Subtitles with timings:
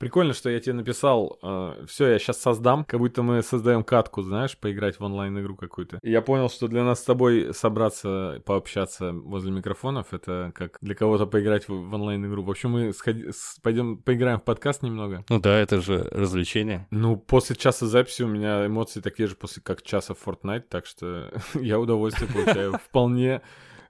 [0.00, 4.22] Прикольно, что я тебе написал, э, все, я сейчас создам, как будто мы создаем катку,
[4.22, 5.98] знаешь, поиграть в онлайн-игру какую-то.
[6.02, 10.94] И я понял, что для нас с тобой собраться, пообщаться возле микрофонов, это как для
[10.94, 12.42] кого-то поиграть в, в онлайн-игру.
[12.42, 15.22] В общем, мы сходи, с, пойдем поиграем в подкаст немного.
[15.28, 16.86] Ну да, это же развлечение.
[16.90, 21.30] Ну, после часа записи у меня эмоции такие же, после как часа Fortnite, так что
[21.60, 23.42] я удовольствие получаю вполне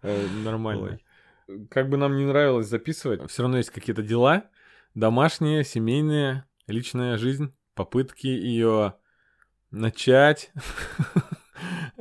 [0.03, 0.99] э, нормально.
[1.71, 4.51] Как бы нам не нравилось записывать, все равно есть какие-то дела,
[4.95, 8.95] домашняя, семейная, личная жизнь, попытки ее
[9.71, 10.53] начать.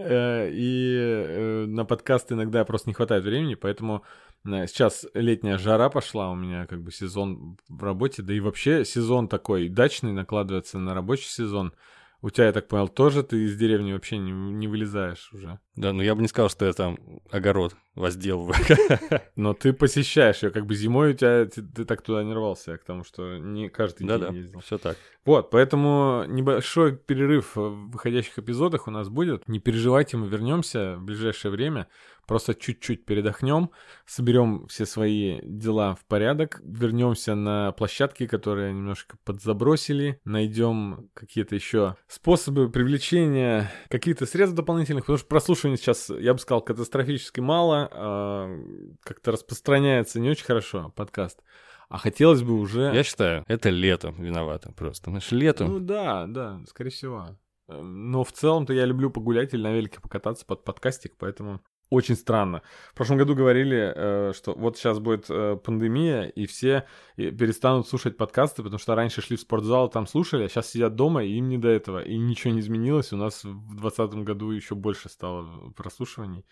[0.02, 4.06] Э, и э, на подкаст иногда просто не хватает времени, поэтому
[4.46, 8.86] э, сейчас летняя жара пошла, у меня как бы сезон в работе, да и вообще
[8.86, 11.74] сезон такой дачный накладывается на рабочий сезон.
[12.22, 15.60] У тебя, я так понял, тоже ты из деревни вообще не, не вылезаешь уже.
[15.78, 16.98] Да, ну я бы не сказал, что я там
[17.32, 18.56] огород возделываю.
[19.38, 22.78] Но ты посещаешь ее, как бы зимой у тебя, ты, ты так туда не рвался,
[22.78, 24.60] к тому, что не каждый да, день да, ездил.
[24.60, 24.98] все так.
[25.24, 29.48] Вот, поэтому небольшой перерыв в выходящих эпизодах у нас будет.
[29.48, 31.88] Не переживайте, мы вернемся в ближайшее время.
[32.30, 33.72] Просто чуть-чуть передохнем,
[34.06, 41.96] соберем все свои дела в порядок, вернемся на площадки, которые немножко подзабросили, найдем какие-то еще
[42.08, 48.60] способы привлечения каких-то средств дополнительных, потому что прослушивания сейчас, я бы сказал, катастрофически мало, а,
[49.02, 51.42] как-то распространяется не очень хорошо подкаст.
[51.88, 52.92] А хотелось бы уже...
[52.94, 55.10] Я считаю, это лето виновато просто.
[55.10, 55.66] Знаешь, лето...
[55.66, 57.40] Ну да, да, скорее всего.
[57.70, 62.16] Эм, Но в целом-то я люблю погулять или на велике покататься под подкастик, поэтому очень
[62.16, 62.62] странно.
[62.92, 68.18] В прошлом году говорили, э, что вот сейчас будет э, пандемия, и все перестанут слушать
[68.18, 71.50] подкасты, потому что раньше шли в спортзал, там слушали, а сейчас сидят дома, и им
[71.50, 72.04] не до этого.
[72.04, 73.12] И ничего не изменилось.
[73.12, 76.46] У нас в 2020 году еще больше стало прослушиваний.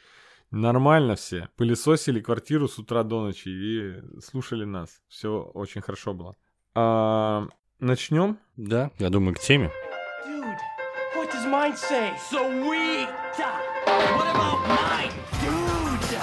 [0.52, 1.50] Нормально все.
[1.58, 5.02] Пылесосили квартиру с утра до ночи и слушали нас.
[5.10, 6.36] Все очень хорошо было.
[6.74, 7.48] А,
[7.80, 8.38] начнем?
[8.56, 9.72] Да, я думаю, к теме.
[10.26, 10.56] Dude,
[11.28, 12.14] what does mine say?
[12.30, 13.08] Sweet!
[14.16, 15.12] What about mine?
[15.42, 16.16] Dude!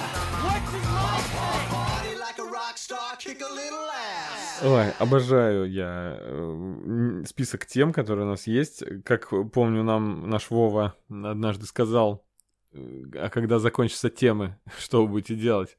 [0.45, 1.69] What does mine say?
[1.69, 4.63] Party like a rock star, kick a little ass.
[4.65, 8.83] Ой, обожаю я э, список тем, которые у нас есть.
[9.05, 12.25] Как помню, нам наш Вова однажды сказал,
[12.73, 15.77] а когда закончатся темы, что вы будете делать?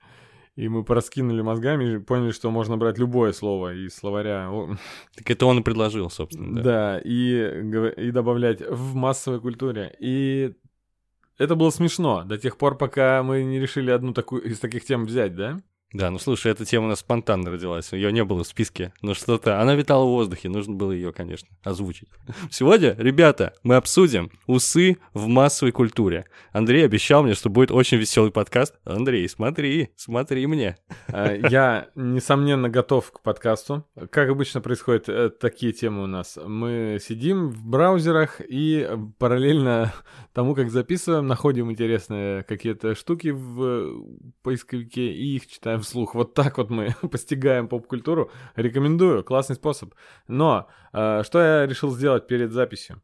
[0.55, 4.49] И мы пораскинули мозгами и поняли, что можно брать любое слово из словаря.
[5.15, 6.55] Так это он и предложил, собственно.
[6.55, 9.93] Да, да и, и добавлять в массовой культуре.
[9.99, 10.53] И
[11.37, 15.05] это было смешно до тех пор, пока мы не решили одну такую из таких тем
[15.05, 15.59] взять, да?
[15.95, 19.13] Да, ну слушай, эта тема у нас спонтанно родилась, ее не было в списке, но
[19.13, 22.09] что-то, она витала в воздухе, нужно было ее, конечно, озвучить.
[22.51, 26.25] Сегодня, ребята, мы обсудим усы в массовой культуре.
[26.51, 28.75] Андрей обещал мне, что будет очень веселый подкаст.
[28.83, 30.75] Андрей, смотри, смотри мне.
[31.07, 33.87] А, я, несомненно, готов к подкасту.
[34.11, 36.37] Как обычно происходят э, такие темы у нас.
[36.45, 38.85] Мы сидим в браузерах и
[39.17, 39.93] параллельно
[40.33, 44.03] тому, как записываем, находим интересные какие-то штуки в
[44.41, 46.15] поисковике и их читаем вслух.
[46.15, 48.31] Вот так вот мы постигаем поп-культуру.
[48.55, 49.93] Рекомендую, классный способ.
[50.27, 53.01] Но э, что я решил сделать перед записью?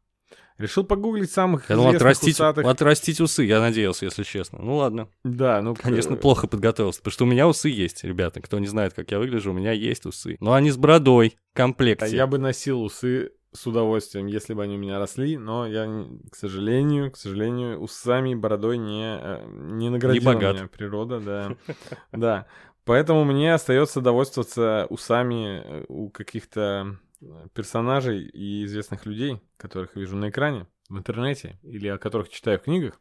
[0.58, 2.66] Решил погуглить самых я думал, отрастить, усатых...
[2.66, 4.58] отрастить усы, я надеялся, если честно.
[4.60, 5.08] Ну ладно.
[5.24, 5.74] Да, ну...
[5.74, 8.40] Конечно, плохо подготовился, потому что у меня усы есть, ребята.
[8.40, 10.36] Кто не знает, как я выгляжу, у меня есть усы.
[10.40, 12.04] Но они с бородой, комплекте.
[12.04, 16.06] А я бы носил усы с удовольствием, если бы они у меня росли, но я,
[16.30, 20.56] к сожалению, к сожалению, усами и бородой не, э, не наградила не богат.
[20.56, 21.56] меня природа, да.
[22.12, 22.46] Да.
[22.84, 30.16] Поэтому мне остается довольствоваться усами э, у каких-то э, персонажей и известных людей, которых вижу
[30.16, 33.00] на экране, в интернете, или о которых читаю в книгах.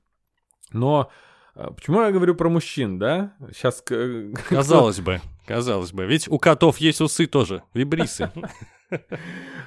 [0.71, 1.11] Но
[1.53, 3.35] почему я говорю про мужчин, да?
[3.51, 3.81] Сейчас...
[4.49, 5.19] Казалось бы,
[5.51, 6.05] казалось бы.
[6.05, 8.31] Ведь у котов есть усы тоже, вибрисы.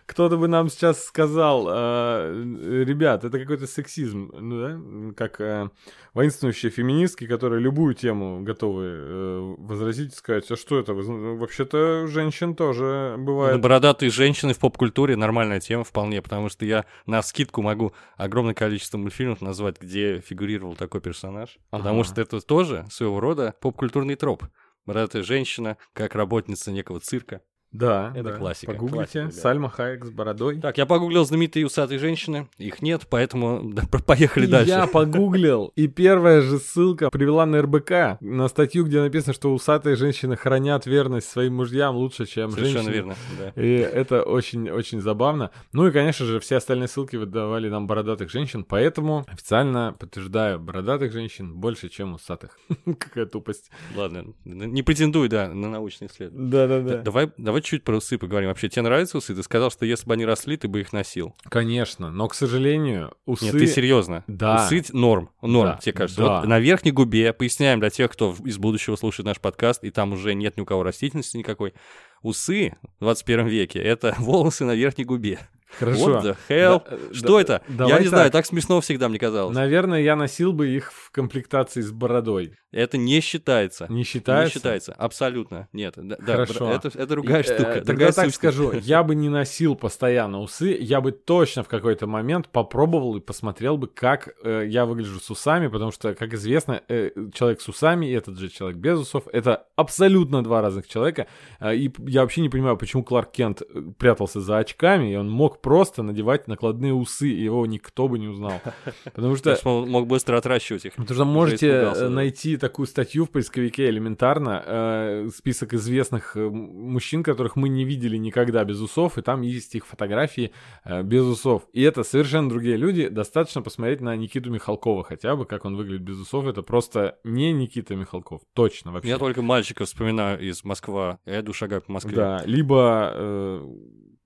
[0.07, 5.15] Кто-то бы нам сейчас сказал, э, ребят, это какой-то сексизм, ну, да?
[5.15, 5.71] как э,
[6.13, 10.93] воинствующие феминистки, которые любую тему готовы э, возразить и сказать, а что это?
[10.93, 13.57] Вообще-то женщин тоже бывает.
[13.57, 18.55] Ну, бородатые женщины в поп-культуре нормальная тема вполне, потому что я на скидку могу огромное
[18.55, 21.83] количество мультфильмов назвать, где фигурировал такой персонаж, ага.
[21.83, 24.45] потому что это тоже своего рода поп-культурный троп.
[24.87, 27.43] Бородатая женщина, как работница некого цирка.
[27.75, 28.37] Да, это да.
[28.37, 28.73] классика.
[28.73, 29.23] Погуглите.
[29.23, 30.61] Классика, Сальма Хайек с бородой.
[30.61, 32.49] Так, я погуглил знаменитые усатые женщины.
[32.57, 34.71] Их нет, поэтому да, поехали и дальше.
[34.71, 39.97] Я погуглил, и первая же ссылка привела на РБК, на статью, где написано, что усатые
[39.97, 42.95] женщины хранят верность своим мужьям лучше, чем Совершенно женщины.
[42.95, 43.61] верно, да.
[43.61, 45.51] И это очень-очень забавно.
[45.73, 51.13] Ну и, конечно же, все остальные ссылки выдавали нам бородатых женщин, поэтому официально подтверждаю, бородатых
[51.13, 52.57] женщин больше, чем усатых.
[52.99, 53.73] Какая тупость.
[53.97, 56.51] Ладно, не претендуй, да, на научные исследования.
[56.51, 57.03] Да-да-да.
[57.03, 58.49] Давай, давай чуть про усы поговорим.
[58.51, 59.35] Вообще, тебе нравятся усы?
[59.35, 61.35] Ты сказал, что если бы они росли, ты бы их носил.
[61.49, 63.47] Конечно, но, к сожалению, усы...
[63.47, 64.23] Нет, ты серьезно.
[64.27, 64.65] Да.
[64.67, 65.31] Усы норм.
[65.43, 66.21] Норм, Да, тебе кажется.
[66.23, 66.41] да.
[66.41, 70.13] Вот на верхней губе, поясняем для тех, кто из будущего слушает наш подкаст, и там
[70.13, 71.75] уже нет ни у кого растительности никакой.
[72.23, 75.39] Усы в 21 веке— это волосы на верхней губе.
[75.79, 76.19] Хорошо.
[76.19, 76.83] What the hell?
[76.89, 77.63] Да, э, Что да, это?
[77.89, 78.33] Я не знаю, так.
[78.33, 79.55] так смешно всегда мне казалось.
[79.55, 82.55] Наверное, я носил бы их в комплектации с бородой.
[82.75, 83.87] Это не считается.
[83.89, 84.53] Не считается?
[84.57, 85.69] Не считается, абсолютно.
[85.73, 86.73] Нет, да, Хорошо.
[86.73, 87.73] это, это другая И, э, штука.
[87.75, 91.69] Тогда другая я так скажу, я бы не носил постоянно усы, я бы точно в
[91.69, 96.35] какой-то момент попробовал и посмотрел бы, как э, я выгляжу с усами, потому что, как
[96.35, 100.89] известно, э, человек с усами и этот же человек без усов— это абсолютно два разных
[100.89, 101.29] человека.
[101.61, 105.31] Э, и я вообще не понимаю, почему Кларк Кент э, прятался за очками, и он
[105.31, 108.61] мог просто надевать накладные усы, и его никто бы не узнал.
[109.15, 110.93] Потому что он мог быстро отращивать их.
[110.93, 117.23] Потому что можете э, найти такую статью в поисковике элементарно, э, список известных э, мужчин,
[117.23, 120.53] которых мы не видели никогда без усов, и там есть их фотографии
[120.85, 121.63] без усов.
[121.73, 123.09] И это совершенно другие люди.
[123.09, 126.47] Достаточно посмотреть на Никиту Михалкова хотя бы, как он выглядит без усов.
[126.47, 128.43] Это просто не Никита Михалков.
[128.53, 129.09] Точно вообще.
[129.09, 131.21] Я только мальчика вспоминаю из Москва.
[131.25, 132.15] Я иду шагаю по Москве.
[132.15, 133.67] Да, либо э,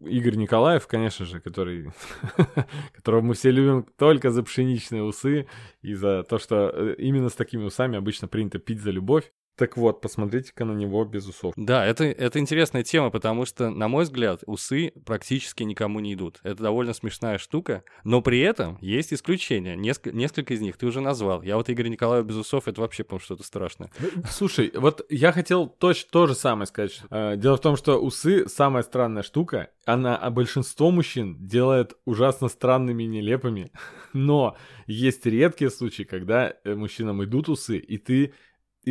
[0.00, 1.90] Игорь Николаев, конечно же, который,
[2.92, 5.48] которого мы все любим только за пшеничные усы
[5.82, 9.32] и за то, что э, именно с такими усами обычно принято пить за любовь.
[9.58, 11.52] Так вот, посмотрите-ка на него без усов.
[11.56, 16.38] Да, это, это интересная тема, потому что, на мой взгляд, усы практически никому не идут.
[16.44, 19.74] Это довольно смешная штука, но при этом есть исключения.
[19.74, 21.42] Неск- несколько из них ты уже назвал.
[21.42, 23.90] Я вот Игорь Николаев без усов, это вообще, по-моему, что-то страшное.
[24.30, 27.02] Слушай, вот я хотел точно то же самое сказать.
[27.10, 29.70] Э, Дело в том, что усы самая странная штука.
[29.84, 33.72] Она, а большинство мужчин делает ужасно странными и нелепыми.
[34.12, 34.56] Но
[34.86, 38.34] есть редкие случаи, когда э, мужчинам идут усы, и ты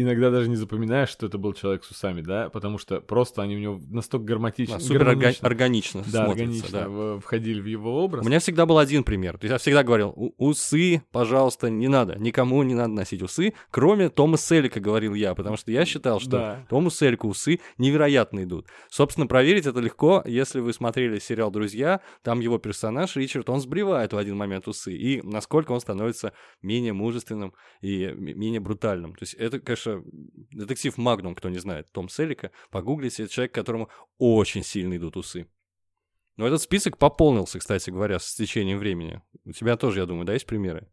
[0.01, 3.55] иногда даже не запоминаешь, что это был человек с усами, да, потому что просто они
[3.55, 6.89] у него настолько гарматичны, Да, супер орга- гармонично, органично да, органично да.
[6.89, 8.25] в- входили в его образ.
[8.25, 9.37] У меня всегда был один пример.
[9.37, 12.15] То есть я всегда говорил, «У- усы, пожалуйста, не надо.
[12.19, 16.29] Никому не надо носить усы, кроме Тома Селика, говорил я, потому что я считал, что
[16.31, 16.65] Да.
[16.69, 18.67] Тому Сельку усы невероятно идут.
[18.89, 24.13] Собственно, проверить это легко, если вы смотрели сериал «Друзья», там его персонаж Ричард, он сбривает
[24.13, 29.13] в один момент усы, и насколько он становится менее мужественным и менее брутальным.
[29.13, 29.86] То есть это, конечно,
[30.51, 35.47] детектив Магнум, кто не знает, Том Селика, погуглите, это человек, которому очень сильно идут усы.
[36.37, 39.21] Но этот список пополнился, кстати говоря, с течением времени.
[39.43, 40.87] У тебя тоже, я думаю, да, есть примеры?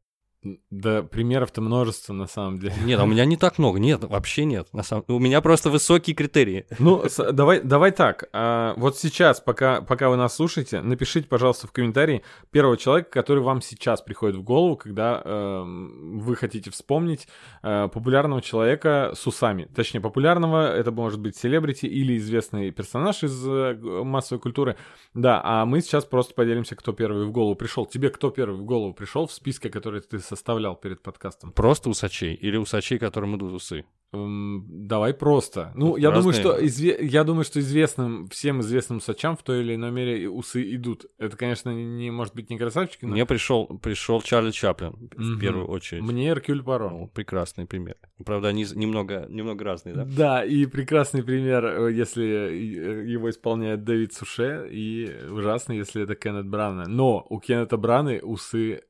[0.70, 2.74] Да, примеров-то множество на самом деле.
[2.84, 3.78] Нет, а у меня не так много.
[3.78, 4.68] Нет, вообще нет.
[4.72, 5.04] На самом...
[5.08, 6.66] У меня просто высокие критерии.
[6.78, 8.28] Ну, с- давай, давай так.
[8.32, 13.42] а, вот сейчас, пока, пока вы нас слушаете, напишите, пожалуйста, в комментарии первого человека, который
[13.42, 17.26] вам сейчас приходит в голову, когда эм, вы хотите вспомнить
[17.62, 19.68] э, популярного человека с усами.
[19.74, 23.74] Точнее, популярного, это может быть селебрити или известный персонаж из э,
[24.04, 24.76] массовой культуры.
[25.14, 27.86] Да, а мы сейчас просто поделимся, кто первый в голову пришел.
[27.86, 31.52] Тебе кто первый в голову пришел в списке, который ты составлял перед подкастом?
[31.52, 33.84] Просто усачей или усачей, которым идут усы.
[34.12, 35.72] Эм, Давай просто.
[35.74, 36.40] Ну, я думаю, Разные.
[36.40, 40.62] что изве- я думаю, что известным всем известным усачам в той или иной мере усы
[40.76, 41.06] идут.
[41.18, 45.36] Это, конечно, не может быть не красавчики, но Мне пришел, пришел Чарли Чаплин Мгм.
[45.36, 46.02] в первую очередь.
[46.02, 46.90] мне Эркюль Паро.
[46.90, 47.96] Ну, прекрасный пример.
[48.24, 50.04] Правда, они немного, немного разные, да?
[50.04, 56.14] Да, и прекрасный пример, э, если э, его исполняет Дэвид Суше, и ужасный, если это
[56.14, 56.84] Кеннет Брана.
[56.86, 58.82] Но у Кеннета Браны усы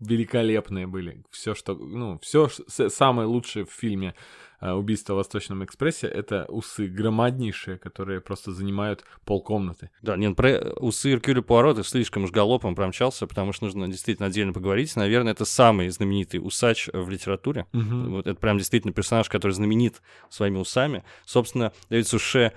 [0.00, 1.22] великолепные были.
[1.30, 4.14] Все, что, ну, все самое лучшее в фильме
[4.60, 9.90] «Убийство в Восточном экспрессе»— это усы громаднейшие, которые просто занимают полкомнаты.
[10.02, 14.26] Да, нет, про усы Иркюля Пуаро ты слишком уж галопом промчался, потому что нужно действительно
[14.26, 14.96] отдельно поговорить.
[14.96, 17.66] Наверное, это самый знаменитый усач в литературе.
[17.72, 21.04] Вот это прям действительно персонаж, который знаменит своими усами.
[21.24, 22.52] Собственно, Дэвид Суше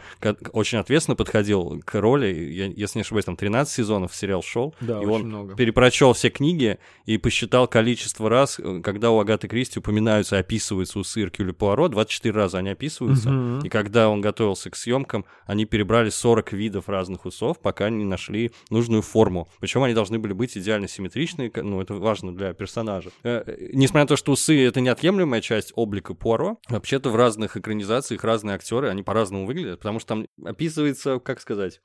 [0.53, 2.27] очень ответственно подходил к роли.
[2.27, 4.73] Я, если не ошибаюсь, там 13 сезонов сериал шел.
[4.81, 5.55] Да, и он много.
[5.55, 11.21] перепрочел все книги и посчитал количество раз, э, когда у Агаты Кристи упоминаются описываются усы
[11.21, 11.87] Иркюля Пуаро.
[11.91, 13.29] 24 раза они описываются.
[13.29, 13.59] Мгм.
[13.65, 18.51] И когда он готовился к съемкам, они перебрали 40 видов разных усов, пока не нашли
[18.69, 19.47] нужную форму.
[19.59, 23.11] Причем они должны были быть идеально симметричные, ну, это важно для персонажа.
[23.23, 27.57] Э, э, Несмотря на то, что усы— это неотъемлемая часть облика Пуаро, вообще-то в разных
[27.57, 31.81] экранизациях разные актеры, они по-разному выглядят, потому что там описывается, как сказать,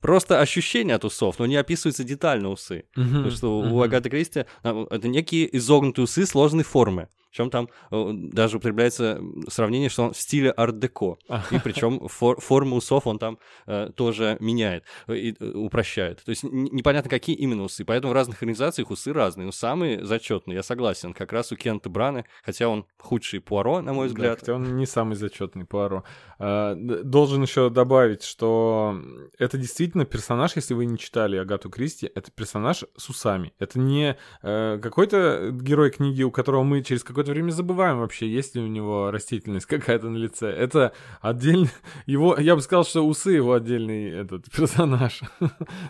[0.00, 2.84] просто ощущение от усов, но не описываются детально усы.
[2.94, 3.80] Потому что у Мгм.
[3.80, 7.08] Агаты Кристи это некие изогнутые усы сложной формы.
[7.34, 11.16] Причем там э, даже употребляется сравнение, что он в стиле арт-деко.
[11.50, 16.22] И причем фор, форму усов он там э, тоже меняет э, и э, упрощает.
[16.24, 17.84] То есть непонятно, какие именно усы.
[17.84, 19.46] Поэтому в разных организациях усы разные.
[19.46, 23.92] Но самые зачетные, я согласен, как раз у Кента Брана, хотя он худший Пуаро, на
[23.92, 24.38] мой Да, взгляд.
[24.38, 26.04] хотя он не самый зачетный Пуаро.
[26.38, 28.96] А, Должен еще добавить, что
[29.40, 33.52] это действительно персонаж, если вы не читали Агату Кристи, это персонаж с усами.
[33.58, 38.62] Это не какой-то герой книги, у которого мы через какое-то время забываем вообще, есть ли
[38.62, 40.48] у него растительность какая-то на лице.
[40.50, 41.70] Это отдельный...
[42.06, 45.20] Его, я бы сказал, что усы его отдельный этот персонаж.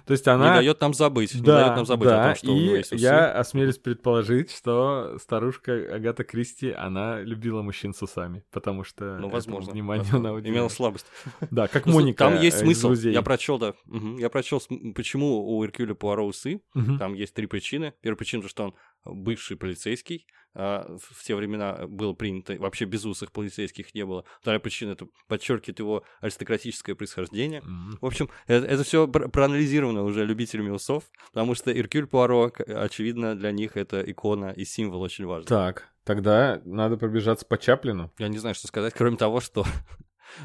[0.07, 0.51] То есть она...
[0.55, 1.35] Не дает нам забыть.
[1.35, 3.03] не Да, дает нам забыть да, о том, что у него и есть усы.
[3.03, 9.29] я осмелюсь предположить, что старушка Агата Кристи, она любила мужчин с усами, потому что Ну,
[9.29, 9.73] возможно.
[9.73, 10.29] внимание возможно.
[10.29, 10.55] она уделяла.
[10.55, 11.07] Имела слабость.
[11.51, 12.93] Да, как Моника Там есть смысл.
[12.93, 13.75] Я прочел, да.
[14.19, 14.63] Я прочел,
[14.95, 16.61] почему у Иркюля Пуаро усы.
[16.99, 17.95] Там есть три причины.
[18.01, 18.75] Первая причина, то, что он
[19.05, 20.27] бывший полицейский.
[20.57, 24.25] а в те времена было принято, вообще безусых полицейских не было.
[24.41, 27.61] Вторая причина, это подчеркивает его аристократическое происхождение.
[27.63, 27.99] Мгм.
[28.01, 33.35] В общем, это, это все проанализировано уже любителями усов, потому что Иркюль Пуаро, к- очевидно,
[33.35, 35.49] для них это икона и символ очень важный.
[35.49, 38.13] Так, тогда надо пробежаться по Чаплину.
[38.19, 39.65] Я не знаю, что сказать, кроме того, что э,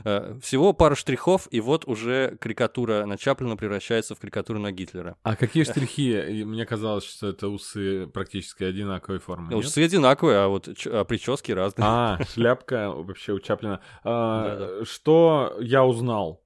[0.03, 5.15] всего пару штрихов, и вот уже карикатура на Чаплина превращается в карикатуру на Гитлера.
[5.24, 6.43] А какие штрихи?
[6.43, 9.55] Мне казалось, что это усы практически одинаковой формы.
[9.55, 11.86] Усы одинаковые, а вот а прически разные.
[11.88, 13.81] А, шляпка вообще у Чаплина.
[14.03, 14.84] А.
[14.84, 16.43] Что я узнал?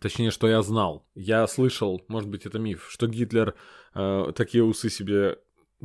[0.00, 1.06] Точнее, что я знал.
[1.14, 3.54] Я слышал, может быть, это миф, что Гитлер
[3.94, 5.38] э, такие усы себе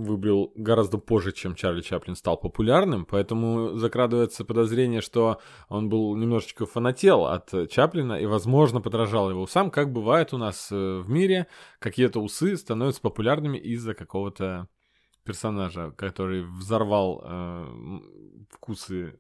[0.04, 6.66] выбрал гораздо позже, чем Чарли Чаплин стал популярным, поэтому закрадывается подозрение, что он был немножечко
[6.66, 9.42] фанател от Чаплина и, возможно, подражал его.
[9.44, 11.48] Усам, как бывает у нас э, в мире,
[11.80, 14.68] какие-то усы становятся популярными из-за какого-то
[15.24, 18.00] персонажа, который взорвал э,
[18.50, 19.20] вкусы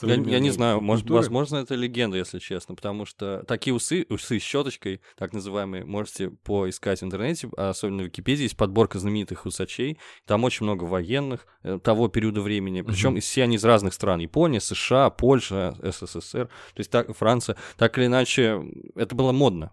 [0.00, 1.20] Я, я не знаю, может, культуры.
[1.20, 6.30] возможно, это легенда, если честно, потому что такие усы, усы с щеточкой, так называемые, можете
[6.30, 11.46] поискать в интернете, а особенно в Википедии, есть подборка знаменитых усачей, там очень много военных
[11.62, 16.78] э, того периода времени, причем все они из разных стран, Япония, США, Польша, СССР, то
[16.78, 18.62] есть так, Франция, так или иначе,
[18.96, 19.72] это было модно.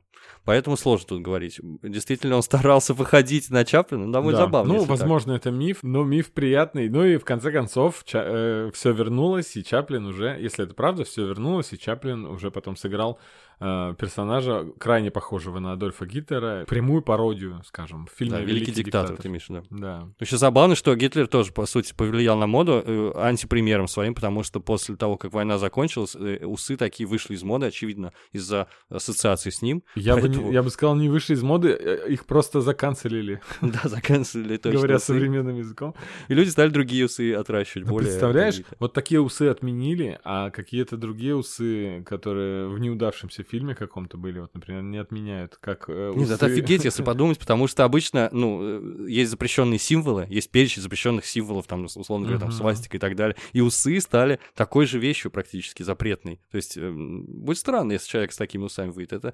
[0.50, 1.60] Поэтому сложно тут говорить.
[1.84, 4.46] Действительно, он старался выходить на Чаплина, довольно Да.
[4.46, 4.70] забавно.
[4.74, 4.98] Ну, если так.
[5.00, 6.89] возможно, это миф, но миф приятный.
[6.89, 11.72] Ну и в конце концов все вернулось, и Чаплин уже, если это правда, все вернулось,
[11.72, 13.20] и Чаплин уже потом сыграл
[13.62, 19.18] э, персонажа, крайне похожего на Адольфа Гитлера, прямую пародию, скажем, в фильме Да, великий, диктатор,
[19.18, 19.63] ты имеешь виду.
[19.70, 20.08] Да.
[20.20, 24.62] Еще забавно, что Гитлер тоже, по сути, повлиял на моду э, антипримером своим, потому что
[24.62, 29.62] после того, как война закончилась, э, усы такие вышли из моды, очевидно, из-за ассоциации с
[29.62, 29.84] ним.
[29.94, 33.41] Я, бы, Поэтому- не- я бы сказал, не вышли из моды, э, их просто заканцелили,
[33.62, 35.05] Да, заканцелили точно говоря усы.
[35.05, 35.96] современным языком.
[36.27, 38.10] И люди стали другие усы отращивать, Ну, более...
[38.10, 44.39] представляешь, вот такие усы отменили, а какие-то другие усы, которые в неудавшемся фильме каком-то были,
[44.39, 48.29] вот, например, не отменяют, как э, Нет, это усы- офигеть, если подумать, потому что обычно,
[48.31, 48.60] ну,
[49.08, 53.15] э, есть запрещенные символы, есть перечень запрещенных символов, там, условно говоря, там, свастика и так
[53.15, 53.36] далее.
[53.53, 56.39] И усы стали такой же вещью практически запретной.
[56.51, 59.13] То есть, эм, будет странно, если человек с такими усами выйдет.
[59.13, 59.34] Это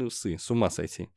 [0.00, 1.08] заканцеленные усы, с ума сойти.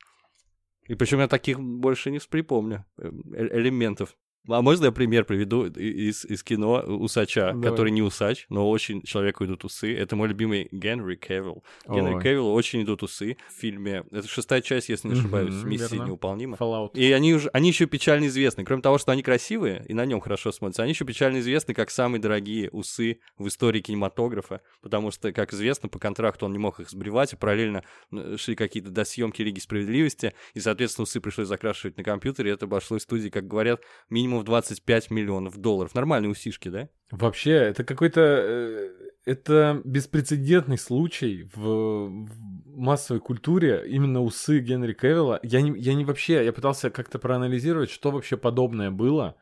[0.88, 4.18] И причем я таких больше не припомню э, э- элементов.
[4.50, 7.70] А можно я пример приведу из, из кино усача, Давай.
[7.70, 9.96] который не усач, но очень человеку идут усы.
[9.96, 11.64] Это мой любимый Генри Кевилл.
[11.88, 12.22] Генри Ой.
[12.24, 14.04] Кевиллу очень идут усы в фильме.
[14.12, 16.08] Это шестая часть, если не ошибаюсь, Мгм, «Миссия верно.
[16.08, 16.58] невыполнима».
[16.58, 16.92] Fallout.
[16.96, 18.66] И они уже, они еще печально известны.
[18.66, 21.90] Кроме того, что они красивые и на нем хорошо смотрятся, они еще печально известны как
[21.90, 26.82] самые дорогие усы в истории кинематографа, потому что, как известно, по контракту он не мог
[26.82, 31.96] их сбривать, и параллельно э, шли какие-то досъемки Лиги Справедливости, и, соответственно, усы пришлось закрашивать
[31.98, 35.96] на компьютере, это обошлось студии, как говорят, минимум в 25 миллионов долларов.
[35.96, 36.90] Нормальные усишки, да?
[37.12, 38.22] Вообще, это какой-то...
[38.22, 38.90] э,
[39.26, 41.62] Это беспрецедентный случай в,
[42.08, 42.30] в
[42.76, 45.40] массовой культуре, именно усы Генри Кевилла.
[45.44, 49.36] Я не, я не вообще, я пытался как-то проанализировать, что вообще подобное было,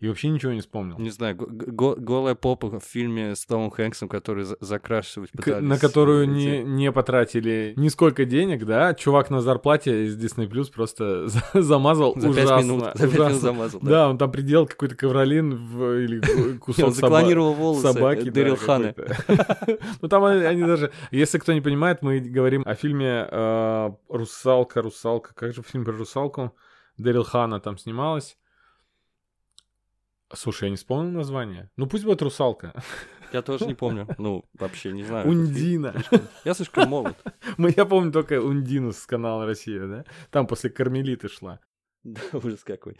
[0.00, 0.98] и вообще ничего не вспомнил.
[0.98, 5.36] Не знаю, го- го- голая попа в фильме с Томом Хэнксом, который за- закрашивать К-
[5.36, 5.66] пытались.
[5.68, 8.92] на которую не, не потратили нисколько денег, да?
[8.94, 12.64] Чувак на зарплате из Disney Plus просто за- замазал За ужасно.
[12.66, 13.38] минут, за пять минут ужасно.
[13.38, 13.90] замазал, да.
[13.90, 18.30] Да, он там приделал какой-то ковролин в- или ку- кусок Он соба- заклонировал волосы собаки.
[18.30, 19.78] Дэрил да, какой-то.
[20.02, 20.90] Ну там они они даже...
[21.12, 25.32] Если кто не понимает, мы говорим о фильме э, «Русалка», «Русалка».
[25.34, 26.54] Как же фильм про русалку?
[26.98, 28.36] Дэрил Хана там снималась.
[30.36, 31.70] Слушай, я не вспомнил название.
[31.76, 32.72] Ну пусть будет «Русалка».
[33.32, 34.06] Я тоже не помню.
[34.18, 35.28] Ну, вообще не знаю.
[35.28, 35.94] Ундина.
[36.44, 37.16] Я слишком молод.
[37.76, 40.04] Я помню только Ундину с канала «Россия», да?
[40.30, 41.58] Там после «Кармелиты» шла.
[42.04, 42.96] Да, ужас какой.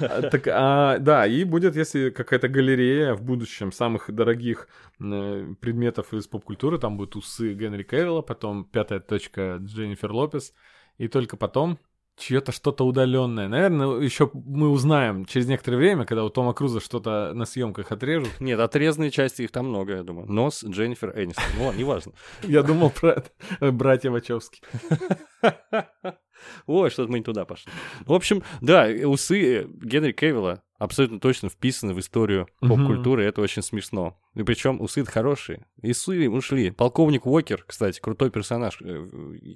[0.00, 4.68] А, Так, а, да, и будет, если какая-то галерея в будущем самых дорогих
[5.00, 10.54] э, предметов из поп-культуры, там будут усы Генри Кевилла, потом пятая точка Дженнифер Лопес,
[10.98, 11.80] и только потом
[12.16, 13.48] чье-то что-то удаленное.
[13.48, 18.40] Наверное, еще мы узнаем через некоторое время, когда у Тома Круза что-то на съемках отрежут.
[18.40, 20.30] Нет, отрезанные части их там много, я думаю.
[20.30, 21.44] Нос Дженнифер Энистон.
[21.56, 22.12] Ну ладно, неважно.
[22.42, 23.12] Я думал про
[23.60, 23.72] это.
[23.72, 24.60] братья Вачовски.
[26.66, 27.70] Ой, что-то мы не туда пошли.
[28.04, 33.40] В общем, да, усы э, Генри Кевилла абсолютно точно вписаны в историю поп-культуры, и это
[33.40, 34.18] очень смешно.
[34.34, 35.66] И причем усы хорошие.
[35.82, 36.70] И усы ушли.
[36.70, 38.80] Полковник Уокер, кстати, крутой персонаж.
[38.80, 39.06] Э,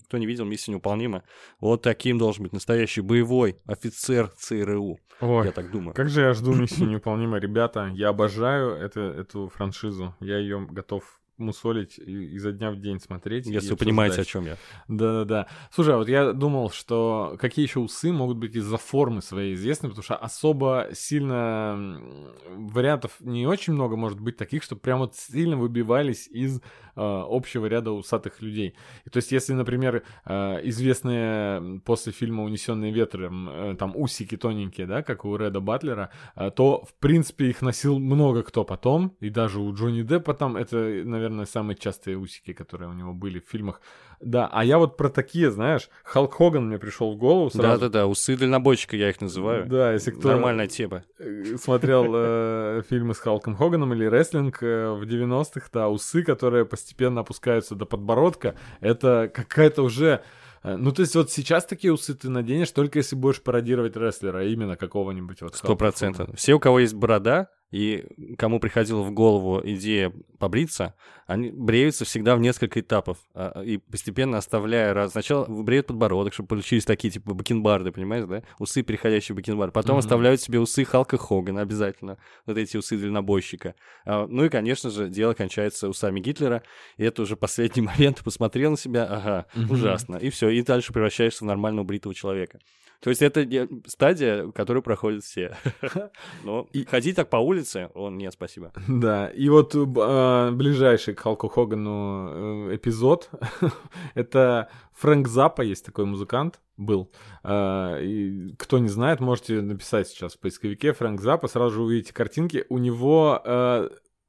[0.07, 1.23] Кто не видел, миссия неуполнима.
[1.61, 4.99] Вот таким должен быть настоящий боевой офицер ЦРУ.
[5.21, 5.95] Ой, Я так думаю.
[5.95, 7.91] как же я жду миссию неуполнима, ребята.
[7.95, 10.15] Я обожаю это, эту франшизу.
[10.21, 13.47] Я ее готов мусолить изо дня в день смотреть.
[13.47, 14.57] Если вы понимаете, о чем я.
[14.89, 15.47] Да-да-да.
[15.71, 19.89] Слушай, а вот я думал, что какие еще усы могут быть из-за формы своей известны,
[19.89, 22.01] потому что особо сильно
[22.49, 26.61] вариантов не очень много может быть таких, что прям вот сильно выбивались из э,
[26.97, 28.75] общего ряда усатых людей.
[29.05, 34.87] И то есть, если, например, э, известные после фильма «Унесенные ветром» э, там усики тоненькие,
[34.87, 39.31] да, как у Реда Батлера, э, то, в принципе, их носил много кто потом, и
[39.31, 43.45] даже у Джонни Деппа там это, наверное, самые частые усики, которые у него были в
[43.51, 43.81] фильмах.
[44.21, 47.81] Да, а я вот про такие, знаешь, Халк Хоган мне пришел в голову сразу.
[47.81, 49.67] Да-да-да, усы дальнобойщика я их называю.
[49.67, 51.05] Да, если кто Нормальная тема.
[51.19, 56.65] э, смотрел э, фильмы с Халком Хоганом или рестлинг э, в 90-х, да, усы, которые
[56.65, 60.23] постепенно опускаются до подбородка, это какая-то уже...
[60.63, 64.47] э, Ну, то есть вот сейчас такие усы ты наденешь только если будешь пародировать рестлера,
[64.47, 65.57] именно какого-нибудь вот.
[65.57, 66.31] Сто процентов.
[66.37, 68.07] Все, у кого есть борода, и
[68.39, 70.95] кому приходила в голову идея побриться,
[71.27, 73.19] они бреются всегда в несколько этапов.
[73.35, 75.13] а, И постепенно оставляя раз...
[75.13, 78.43] Сначала бреют подбородок, чтобы получились такие, типа, бакенбарды, понимаешь, да?
[78.61, 79.73] Усы, переходящие в бакенбарды.
[79.73, 80.01] Потом Мгм.
[80.01, 82.19] оставляют себе усы Халка Хогана обязательно.
[82.47, 83.75] Вот эти усы дальнобойщика.
[84.05, 86.63] А, Ну и, конечно же, дело кончается усами Гитлера.
[86.99, 88.23] И это уже последний момент.
[88.23, 89.71] Посмотрел на себя, ага, Мгм.
[89.73, 90.17] ужасно.
[90.17, 90.49] И все.
[90.51, 92.61] И дальше превращаешься в нормального бритого человека.
[93.01, 95.55] То есть это не- стадия, которую проходят все.
[96.45, 97.56] Но И- ходить так по улице,
[97.95, 98.73] он нет, спасибо.
[98.89, 103.31] Да, и вот э, ближайший к Халку Хогану э, эпизод,
[104.15, 107.11] это Фрэнк Запа, есть такой музыкант, был.
[107.45, 112.13] Э, и кто не знает, можете написать сейчас в поисковике Фрэнк Запа, сразу же увидите
[112.13, 112.65] картинки.
[112.69, 113.89] У него э,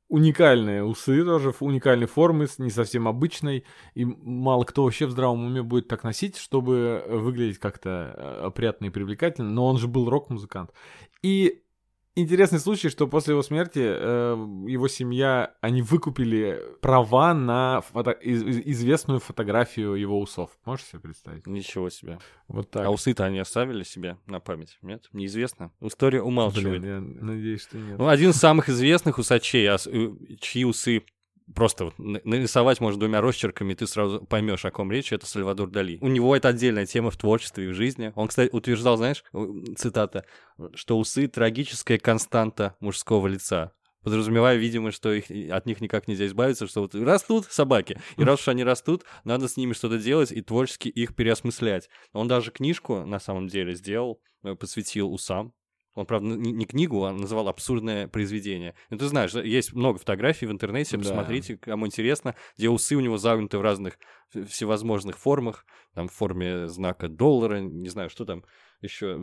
[0.09, 5.61] уникальные усы тоже, уникальной формы, не совсем обычной, и мало кто вообще в здравом уме
[5.61, 10.71] будет так носить, чтобы выглядеть как-то э, опрятно и привлекательно, но он же был рок-музыкант.
[11.21, 11.63] И
[12.19, 14.33] Интересный случай, что после его смерти э,
[14.67, 20.49] его семья, они выкупили права на фото- из- из- известную фотографию его усов.
[20.65, 21.45] Можешь себе представить?
[21.45, 22.17] Ничего себе.
[22.47, 22.85] Вот так.
[22.87, 24.79] А усы-то они оставили себе на память?
[24.81, 25.05] Нет?
[25.13, 25.71] Неизвестно.
[25.79, 26.81] История умалчивает.
[26.81, 27.99] Блин, я надеюсь, что нет.
[27.99, 31.03] Ну, один из самых известных усачей, ос- э, чьи усы
[31.53, 35.69] просто вот на- нарисовать можно двумя росчерками, ты сразу поймешь, о ком речь, это Сальвадор
[35.69, 35.97] Дали.
[36.01, 38.11] У него это отдельная тема в творчестве и в жизни.
[38.15, 39.23] Он, кстати, утверждал, знаешь,
[39.77, 40.25] цитата,
[40.73, 43.73] что усы— трагическая константа мужского лица.
[44.03, 48.39] Подразумевая, видимо, что их, от них никак нельзя избавиться, что вот растут собаки, и раз
[48.39, 51.89] уж они растут, надо с ними что-то делать и творчески их переосмыслять.
[52.13, 55.51] Он даже книжку, на самом деле, сделал, э, посвятил усам.
[55.97, 58.75] Он, правда, не, книгу, а называл абсурдное произведение.
[58.91, 61.01] Ну, ты знаешь, есть много фотографий в интернете, Да.
[61.03, 63.97] посмотрите, кому интересно, где усы у него загнуты в разных
[64.31, 68.43] всевозможных формах, там в форме знака доллара, не знаю, что там
[68.81, 69.19] еще,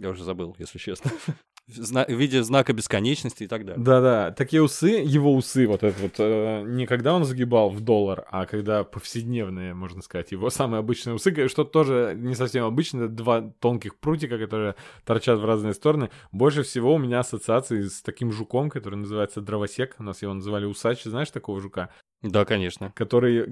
[0.00, 1.12] я уже забыл, если честно.
[1.68, 3.82] В виде знака бесконечности и так далее.
[3.82, 8.24] Да-да, такие усы, его усы, вот это вот, э, не когда он загибал в доллар,
[8.30, 13.08] а когда повседневные, можно сказать, его самые обычные усы, что тоже не совсем обычно, это
[13.08, 16.10] два тонких прутика, которые торчат в разные стороны.
[16.30, 20.66] Больше всего у меня ассоциации с таким жуком, который называется дровосек, у нас его называли
[20.66, 21.90] усач, знаешь такого жука?
[22.22, 22.92] Да, конечно.
[22.96, 23.46] который,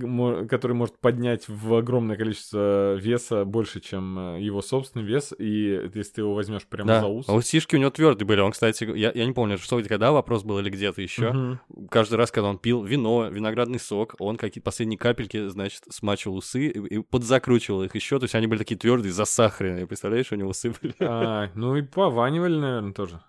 [0.48, 6.12] который может поднять в огромное количество веса больше, чем э, его собственный вес, и если
[6.14, 7.28] ты его возьмешь прямо Да, за ус.
[7.28, 8.40] а усишки у него твердые были.
[8.40, 11.30] Он, кстати, я, я не помню, что когда вопрос был или где-то еще.
[11.32, 11.60] Мгм.
[11.90, 16.66] Каждый раз, когда он пил вино, виноградный сок, он какие-то последние капельки, значит, смачивал усы
[16.68, 18.18] и, и подзакручивал их еще.
[18.18, 19.86] То есть они были такие твердые, засахаренные.
[19.86, 20.94] Представляешь, у него усы были?
[21.00, 23.20] А, ну и пованивали, наверное, тоже.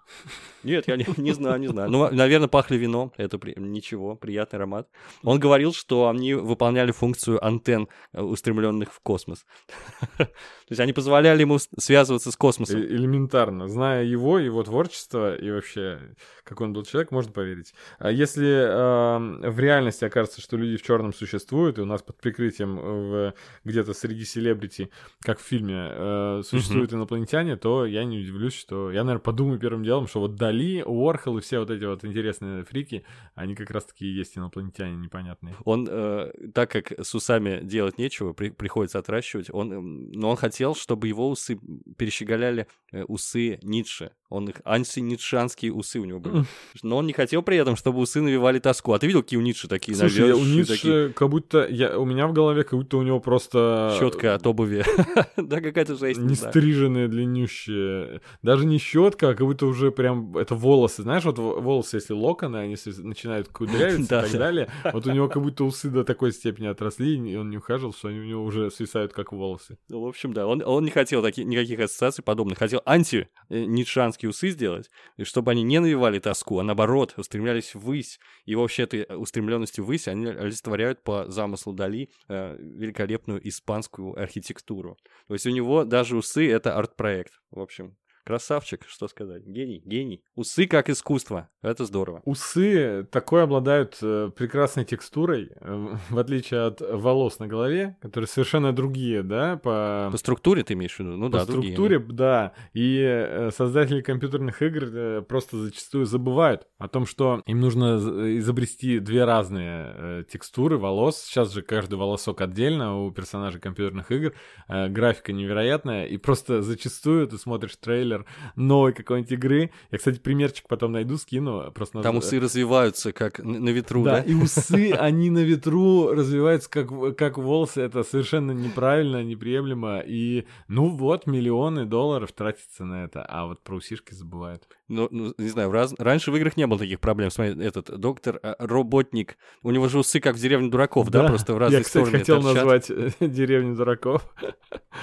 [0.64, 1.92] Нет, я не, не знаю, не знаю.
[1.92, 3.12] Ну, наверное, пахли вином.
[3.18, 4.88] Это при- ничего, приятный аромат.
[5.26, 9.46] Он говорил, что они выполняли функцию антенн, э, устремленных в космос.
[10.18, 12.82] То есть они позволяли ему связываться с космосом.
[12.82, 13.68] Э- Элементарно.
[13.68, 16.00] Зная его, его творчество и вообще,
[16.44, 17.74] как он был человек, можно поверить.
[18.00, 22.18] А если э, в реальности окажется, что люди в черном существуют, и у нас под
[22.20, 23.34] прикрытием э, в-
[23.64, 24.90] где-то среди селебрити,
[25.22, 28.92] как в фильме, э, существуют инопланетяне, то я не удивлюсь, что...
[28.92, 32.64] Я, наверное, подумаю первым делом, что вот Дали, Уорхол и все вот эти вот интересные
[32.64, 35.56] фрики, они как раз-таки и есть инопланетяне непонятные.
[35.64, 40.76] Он, э, так как с усами делать нечего, при- приходится отращивать, он, но он хотел,
[40.76, 41.60] чтобы его усы
[41.98, 44.12] перещеголяли э, усы Ницше.
[44.30, 46.46] Он их антиницшанские усы у него были.
[46.82, 48.94] Но он не хотел при этом, чтобы усы навевали тоску.
[48.94, 51.68] А ты видел, какие у Ницше такие Слушай, я- у Ницше такие как будто...
[51.70, 53.96] Я, у меня в голове как будто у него просто...
[54.00, 54.84] щетка от обуви.
[55.38, 56.20] Да, какая-то жесть.
[56.20, 56.52] Не не знаю.
[56.52, 58.22] стриженные, длиннющие.
[58.42, 61.04] Даже не щетка, а как будто уже прям это волосы.
[61.04, 64.38] Знаешь, вот во- волосы, если локоны, они начинают кудрявиться Да, и так да.
[64.40, 64.70] далее.
[64.92, 68.08] Вот у него как будто усы до такой степени отросли, и он не ухаживал, что
[68.08, 69.78] они у него уже свисают как волосы.
[69.90, 72.58] Ну, в общем, да, он, он не хотел таки- никаких ассоциаций подобных.
[72.58, 74.90] Хотел анти-ницшанские усы сделать,
[75.24, 78.20] чтобы они не навевали тоску, а наоборот, устремлялись ввысь.
[78.46, 84.98] И вообще этой устремленностью ввысь они олицетворяют по замыслу Дали э, великолепную испанскую архитектуру.
[85.28, 87.34] То есть у него даже усы— это арт-проект.
[87.52, 89.46] В общем, красавчик, что сказать.
[89.46, 90.24] Гений, гений.
[90.36, 91.50] Усы как искусство.
[91.62, 92.22] Это здорово.
[92.26, 98.74] Усы такой обладают э, прекрасной текстурой, э, в отличие от волос на голове, которые совершенно
[98.74, 100.10] другие, да, по...
[100.12, 101.12] По структуре ты имеешь в виду?
[101.12, 101.74] Ну по да, другие.
[101.74, 102.54] структуре, да.
[102.74, 107.98] И э, создатели компьютерных игр просто зачастую забывают о том, что им нужно
[108.40, 111.22] изобрести две разные текстуры волос.
[111.22, 114.34] Сейчас же каждый волосок отдельно у персонажей компьютерных игр.
[114.68, 116.06] Графика невероятная.
[116.06, 118.15] И просто зачастую ты смотришь трейлер
[118.56, 119.72] новой какой-нибудь игры.
[119.92, 121.72] Я, кстати, примерчик потом найду, скину.
[121.72, 124.22] Просто Там усы развиваются как на ветру, да, да?
[124.22, 127.82] и усы, они на ветру развиваются как, как волосы.
[127.82, 130.00] Это совершенно неправильно, неприемлемо.
[130.06, 133.24] И, ну вот, миллионы долларов тратятся на это.
[133.24, 134.68] А вот про усишки забывают.
[134.88, 137.32] Ну, ну, не знаю, раз- раньше в играх не было таких проблем.
[137.32, 141.54] Смотри, этот доктор а, Роботник, у него же усы как в деревне дураков, да, просто
[141.56, 142.56] в разные Я, кстати, стороны хотел торчат.
[142.56, 144.32] назвать э, деревню дураков.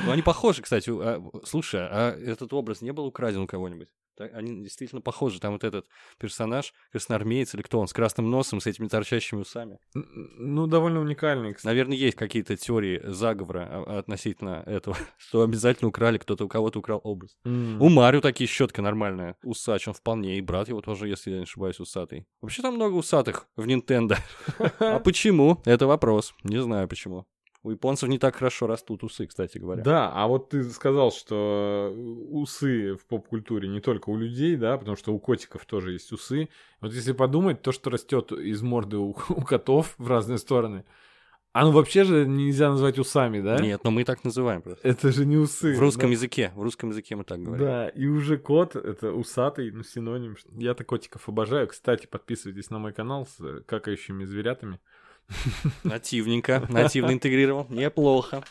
[0.06, 0.90] Ну, они похожи, кстати.
[0.92, 3.88] а, слушай, а этот образ не был украден у кого-нибудь?
[4.16, 5.40] Так, они действительно похожи.
[5.40, 5.86] Там вот этот
[6.18, 9.78] персонаж, красноармеец или кто он, с красным носом, с этими торчащими усами.
[9.94, 11.66] Ну, довольно уникальный, кстати.
[11.72, 17.00] Наверное, есть какие-то теории заговора а- относительно этого, что обязательно украли, кто-то у кого-то украл
[17.04, 17.36] образ.
[17.44, 17.80] М.
[17.80, 19.36] У Марио такие щетка нормальная.
[19.42, 20.36] Усач, он вполне.
[20.38, 22.26] И брат его тоже, если я не ошибаюсь, усатый.
[22.40, 24.16] Вообще там много усатых в Nintendo.
[24.78, 25.60] А почему?
[25.64, 26.34] Это вопрос.
[26.44, 27.26] Не знаю почему.
[27.64, 29.84] У японцев не так хорошо растут усы, кстати говоря.
[29.84, 31.94] Да, а вот ты сказал, что
[32.30, 36.48] усы в поп-культуре не только у людей, да, потому что у котиков тоже есть усы.
[36.80, 40.84] Вот если подумать, то, что растет из морды у, у котов в разные стороны,
[41.52, 43.58] оно вообще же нельзя назвать усами, да?
[43.58, 44.88] Нет, но мы так называем просто.
[44.88, 45.76] Это же не усы.
[45.76, 46.12] В русском да.
[46.12, 46.52] языке.
[46.56, 47.64] В русском языке мы так говорим.
[47.64, 50.36] Да, и уже кот это усатый, ну, синоним.
[50.52, 51.68] Я-то котиков обожаю.
[51.68, 54.80] Кстати, подписывайтесь на мой канал с э, какающими зверятами.
[55.84, 58.44] Нативненько, нативно интегрировал, неплохо.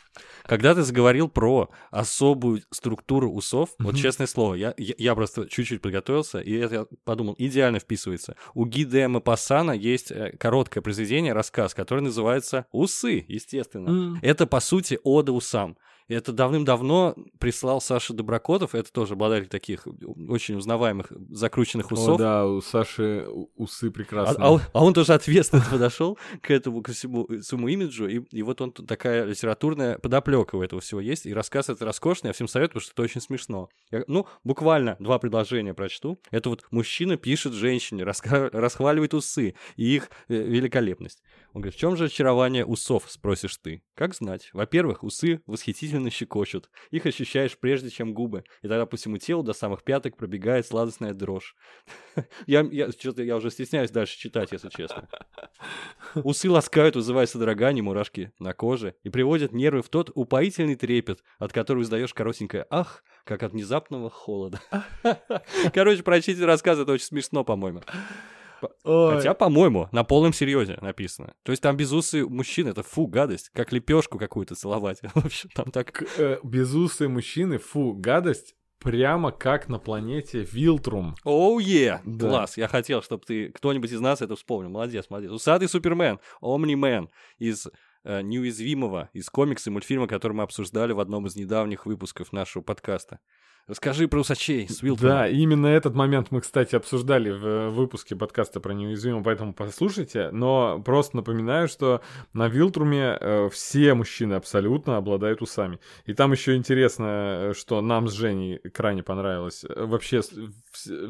[0.44, 5.82] Когда ты заговорил про особую структуру усов, вот честное слово, я, я, я просто чуть-чуть
[5.82, 8.36] подготовился, и это я подумал, идеально вписывается.
[8.54, 14.20] У Гиде Мапасана есть э, короткое произведение, рассказ, который называется «Усы», естественно.
[14.22, 15.78] Это, по сути, ода усам.
[16.12, 19.88] Это давным-давно прислал Саша Доброкотов, это тоже обладатель таких
[20.28, 22.16] очень узнаваемых закрученных усов.
[22.16, 24.46] О, да, у Саши усы А, прекрасные.
[24.46, 28.44] а он, а он тоже ответственно подошел к эту ко всему своему имиджу, и, и
[28.44, 32.48] вот он такая литературная подоплека у этого всего есть, и рассказ это роскошный, я всем
[32.50, 33.70] советую, потому что это очень смешно.
[33.90, 36.20] Я- ну, буквально два предложения прочту.
[36.30, 41.22] Это вот мужчина пишет женщине, расхваливает усы и их э, великолепность.
[41.54, 43.84] Он говорит, в чем же очарование усов, спросишь ты?
[43.94, 44.50] Как знать?
[44.54, 46.70] Во-первых, усы восхитительно щекочут.
[46.92, 48.46] Их ощущаешь прежде, чем губы.
[48.62, 51.56] И тогда по всему телу до самых пяток пробегает сладостная дрожь.
[52.48, 55.08] Я, я, что-то я уже стесняюсь дальше читать, если честно.
[56.16, 61.54] Усы ласкают, вызывая содрогание, мурашки на коже, и приводят нервы в тот упоительный трепет, от
[61.54, 64.60] которого издаешь коротенькое «ах», как от внезапного холода.
[65.74, 67.82] Короче, прочтите рассказ, это очень смешно, по-моему.
[68.84, 69.16] Ой.
[69.16, 71.34] Хотя, по-моему, на полном серьезе написано.
[71.44, 75.00] То есть там безусый мужчина, это фу, гадость, как лепешку какую-то целовать.
[75.16, 76.04] В общем, там так...
[76.18, 81.16] Э, безусые мужчины, фу, гадость, прямо как на планете Вилтрум.
[81.24, 82.02] Оу, е!
[82.04, 82.28] Да.
[82.28, 84.70] Класс, я хотел, чтобы ты, кто-нибудь из нас это вспомнил.
[84.70, 85.32] Молодец, молодец.
[85.32, 87.68] Усатый Супермен, Омни-мен из
[88.04, 92.64] э, неуязвимого из комикса и мультфильма, который мы обсуждали в одном из недавних выпусков нашего
[92.64, 93.20] подкаста.
[93.68, 95.16] Расскажи про усачей с Уилтоном.
[95.16, 100.30] Да, именно этот момент мы, кстати, обсуждали в э, выпуске подкаста про неуязвимого, поэтому послушайте.
[100.32, 102.02] Но просто напоминаю, что
[102.34, 105.80] на Вилтруме э, все мужчины абсолютно обладают усами.
[106.06, 109.64] И там еще интересно, э, что нам с Женей крайне понравилось.
[109.70, 110.22] Вообще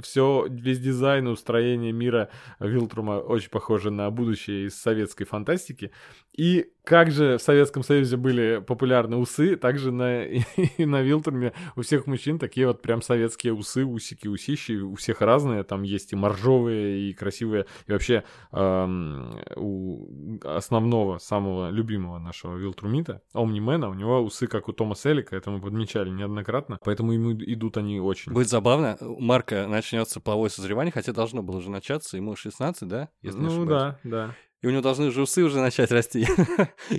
[0.02, 5.92] все, весь дизайн и устроение мира Вилтрума очень похоже на будущее из советской фантастики.
[6.34, 11.82] И как же в Советском Союзе были популярны усы, также на, и на Вилтруме у
[11.82, 16.16] всех мужчин такие вот прям советские усы, усики, усищи, у всех разные, там есть и
[16.16, 24.20] моржовые, и красивые, и вообще эм, у основного, самого любимого нашего Вилтрумита, Омнимена, у него
[24.22, 28.34] усы, как у Тома Селика, это мы подмечали неоднократно, поэтому ему идут они очень.
[28.34, 33.10] Будет забавно, у Марка начнется половое созревание, хотя должно было уже начаться, ему 16, да?
[33.22, 34.36] Если ну да, да.
[34.62, 36.28] И у него должны же усы уже начать расти.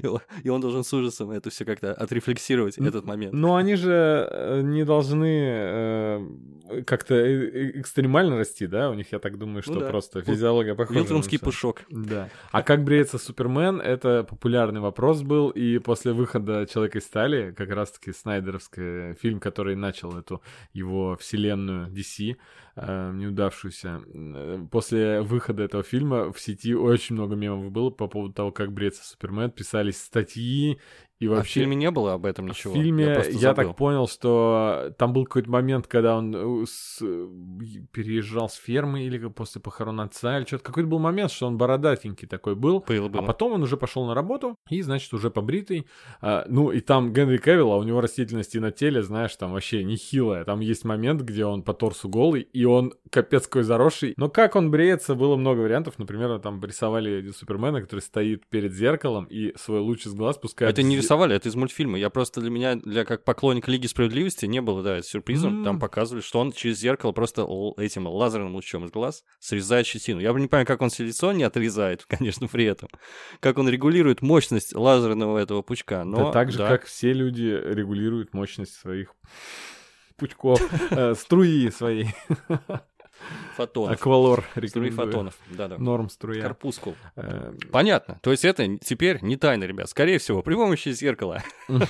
[0.43, 3.33] И он- должен с ужасом это все как-то отрефлексировать, этот момент.
[3.35, 8.91] Но они же э, не должны э, как-то э- экстремально расти, да?
[8.91, 9.89] У них, я так думаю, что Ну да.
[9.91, 10.99] просто физиология похожа.
[11.39, 11.45] всё.
[11.47, 11.83] пушок.
[11.91, 12.29] Да.
[12.51, 17.71] А как бреется Супермен, это популярный вопрос был, и после выхода Человека из стали, как
[17.71, 22.37] раз-таки Снайдеровский фильм, который начал эту его вселенную DC,
[22.77, 24.01] э, неудавшуюся,
[24.71, 29.05] после выхода этого фильма в сети очень много мемов было по поводу того, как бреется
[29.05, 30.79] Супермен, писались статьи,
[31.23, 31.61] и А в вообще...
[31.61, 32.73] фильме не было об этом ничего.
[32.75, 33.55] В фильме я, забыл.
[33.69, 37.29] так понял, что там был какой-то момент, когда он э, с- э,
[37.93, 40.65] переезжал с фермы или после похорон отца, или что-то.
[40.65, 42.85] Какой-то был момент, что он бородатенький такой был.
[42.87, 43.23] Было, А было.
[43.23, 45.87] потом он уже пошел на работу, и, значит, уже побритый.
[46.21, 49.53] А, ну, и там Генри Кевилл, а у него растительность и на теле, знаешь, там
[49.53, 50.45] вообще нехилая.
[50.45, 54.15] Там есть момент, где он по торсу голый, и он капец какой заросший.
[54.17, 55.99] Но как он бреется, было много вариантов.
[55.99, 60.73] Например, там рисовали Супермена, который стоит перед зеркалом и свой луч из глаз пускает...
[60.73, 61.99] Это не рисовали, это из мультфильма.
[61.99, 65.59] Я просто для меня, для как поклонника Лиги Справедливости, не было, да, сюрпризом.
[65.59, 65.65] М.
[65.65, 67.47] Там показывали, что он через зеркало просто
[67.77, 70.21] этим лазерным лучом из глаз срезает щетину.
[70.21, 72.89] Я бы не понимаю, как он лицо не отрезает, конечно, при этом.
[73.41, 76.05] Как он регулирует мощность лазерного этого пучка.
[76.05, 76.69] Но, да так же, да.
[76.69, 79.15] как все люди регулируют мощность своих
[80.17, 82.09] пучков, э, струи своей.
[83.57, 83.93] фотонов.
[83.97, 85.35] Аквалор Струи фотонов.
[85.51, 85.79] Да-да.
[85.79, 86.43] Норм струя.
[86.43, 86.95] Корпускул.
[87.17, 88.19] Э, Понятно.
[88.23, 89.89] То есть это теперь не тайна, ребят.
[89.89, 91.43] Скорее всего, при помощи зеркала.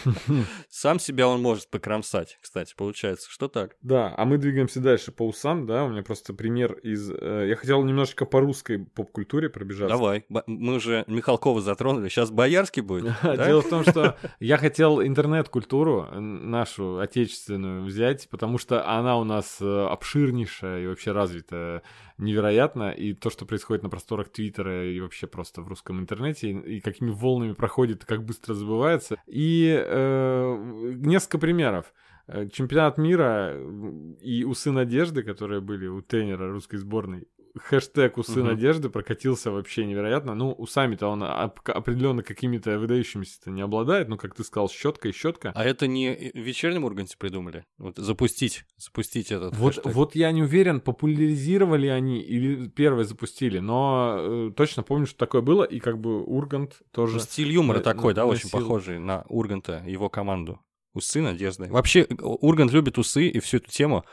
[0.70, 3.76] Сам себя он может покромсать, кстати, получается, что так.
[3.82, 7.10] Да, а мы двигаемся дальше по усам, да, у меня просто пример из...
[7.10, 9.94] э, Я хотел немножечко по русской поп-культуре пробежаться.
[9.96, 10.24] Давай.
[10.46, 12.08] Мы уже Михалкова затронули.
[12.08, 13.12] Сейчас Боярский будет.
[13.22, 19.24] Дело в том, что я хотел интернет-культуру э, нашу отечественную взять, потому что она у
[19.24, 21.82] нас обширнейшая и вообще развитая
[22.18, 26.80] невероятно, и то, что происходит на просторах Твиттера и вообще просто в русском интернете, и,
[26.80, 29.16] какими волнами проходит, как быстро забывается.
[29.26, 31.92] И э, несколько примеров.
[32.26, 33.56] Э, Чемпионат мира
[34.20, 37.26] и усы надежды, которые были у тренера русской сборной,
[37.58, 38.48] хэштег усы Мгм.
[38.48, 40.34] надежды прокатился вообще невероятно.
[40.34, 45.12] Ну, усами-то он оп- определенно какими-то выдающимися не обладает, ну, как ты сказал, щетка и
[45.12, 45.52] щетка.
[45.54, 47.64] А это не в вечернем Урганте придумали?
[47.78, 49.94] Вот запустить, запустить этот Вот, хэштег.
[49.94, 55.42] вот я не уверен, популяризировали они или первые запустили, но э, точно помню, что такое
[55.42, 57.14] было, и как бы Ургант тоже...
[57.14, 58.58] Ну, стиль юмора на- такой, да, очень носил.
[58.60, 60.60] похожий на Урганта, его команду.
[60.94, 61.68] Усы надежды.
[61.70, 64.04] Вообще, Ургант любит усы и всю эту тему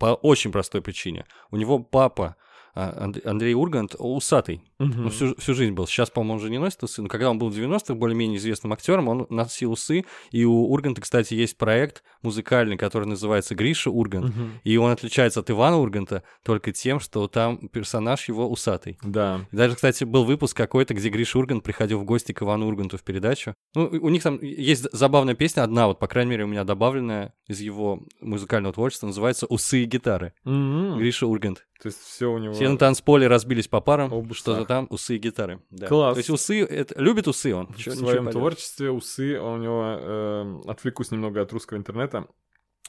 [0.00, 1.26] по очень простой причине.
[1.50, 2.36] У него папа
[2.74, 4.62] Андрей Ургант усатый.
[4.78, 5.04] Мгм.
[5.04, 5.86] Ну, всю, всю жизнь был.
[5.86, 9.08] Сейчас, по-моему, уже не носит усы, но когда он был в 90-х более-менее известным актером,
[9.08, 10.04] он носил усы.
[10.30, 14.34] И у Урганта, кстати, есть проект музыкальный, который называется «Гриша Ургант».
[14.34, 14.60] Мгм.
[14.64, 18.98] И он отличается от Ивана Урганта только тем, что там персонаж его усатый.
[19.02, 19.46] Да.
[19.52, 22.98] И Даже, кстати, был выпуск какой-то, где Гриша Ургант приходил в гости к Ивану Урганту
[22.98, 23.54] в передачу.
[23.74, 27.34] Ну, у них там есть забавная песня, одна вот, по крайней мере, у меня добавленная
[27.46, 30.32] из его музыкального творчества, называется «Усы и гитары».
[30.44, 30.98] Мгм.
[30.98, 31.66] Гриша Ургант.
[31.82, 32.54] То есть все у него...
[32.54, 34.32] Все на танцполе разбились по парам, Об
[34.64, 35.60] там, усы и гитары.
[35.70, 35.86] Да.
[35.88, 36.14] Класс.
[36.14, 37.68] То есть усы, это, любит усы он.
[37.68, 42.26] в Чё- своем творчестве усы у него э, отвлекусь немного от русского интернета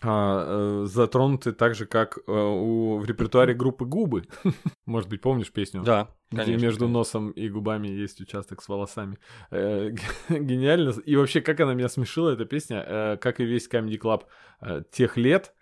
[0.01, 4.27] а, э, затронуты так же, как э, у, в репертуаре группы Губы.
[4.85, 5.83] Может быть, помнишь песню?
[5.83, 6.65] Да, Где конечно.
[6.65, 9.17] между носом и губами есть участок с волосами.
[9.51, 9.91] Э,
[10.29, 10.91] Гениально.
[11.05, 14.23] И вообще, как она меня смешила, эта песня, э, как и весь Comedy Club
[14.61, 15.53] э, тех лет,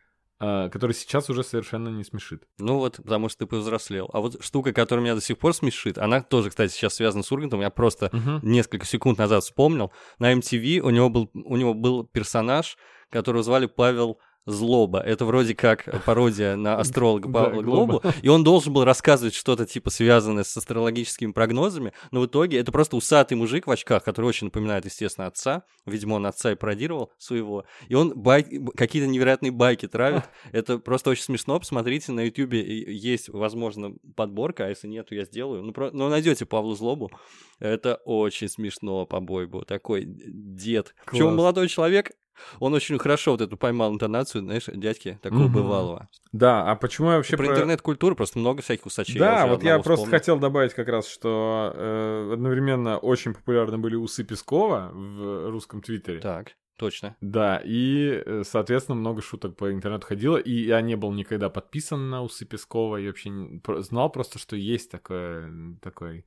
[0.71, 2.43] который сейчас уже совершенно не смешит.
[2.59, 4.09] Ну вот, потому что ты повзрослел.
[4.13, 7.31] А вот штука, которая меня до сих пор смешит, она тоже, кстати, сейчас связана с
[7.31, 7.61] Ургантом.
[7.61, 9.91] Я просто несколько секунд назад вспомнил.
[10.19, 12.77] На MTV у него был, у него был персонаж,
[13.09, 14.99] которого звали Павел Злоба.
[14.99, 17.99] Это вроде как пародия на астролога Павла Глоба.
[18.01, 18.15] Глобу.
[18.21, 22.71] И он должен был рассказывать что-то типа связанное с астрологическими прогнозами, но в итоге это
[22.71, 25.63] просто усатый мужик в очках, который очень напоминает, естественно, отца.
[25.85, 27.65] Видимо, он отца и пародировал своего.
[27.87, 28.43] И он бай-
[28.75, 30.23] какие-то невероятные байки травит.
[30.51, 31.59] Это просто очень смешно.
[31.59, 32.61] Посмотрите, на Ютубе
[32.93, 35.63] есть, возможно, подборка, а если нет, то я сделаю.
[35.63, 35.91] Ну, про...
[35.91, 37.11] ну найдете Павлу Злобу.
[37.59, 39.63] Это очень смешно, побой был.
[39.63, 40.95] Такой дед.
[41.05, 41.37] Причем Класс.
[41.37, 42.11] молодой человек,
[42.59, 45.53] он очень хорошо вот эту поймал интонацию, знаешь, дядьки такого Мгм.
[45.53, 46.09] бывалого.
[46.31, 49.19] Да, а почему я вообще про интернет-культуру просто много всяких усачей.
[49.19, 50.11] Да, уже вот я просто вспомнил.
[50.11, 56.19] хотел добавить как раз, что э, одновременно очень популярны были усы Пескова в русском твиттере.
[56.19, 57.15] Так, точно.
[57.21, 62.09] Да, и, э, соответственно, много шуток по интернету ходило, и я не был никогда подписан
[62.09, 66.25] на усы Пескова, я вообще не- про- знал просто, что есть такое, такой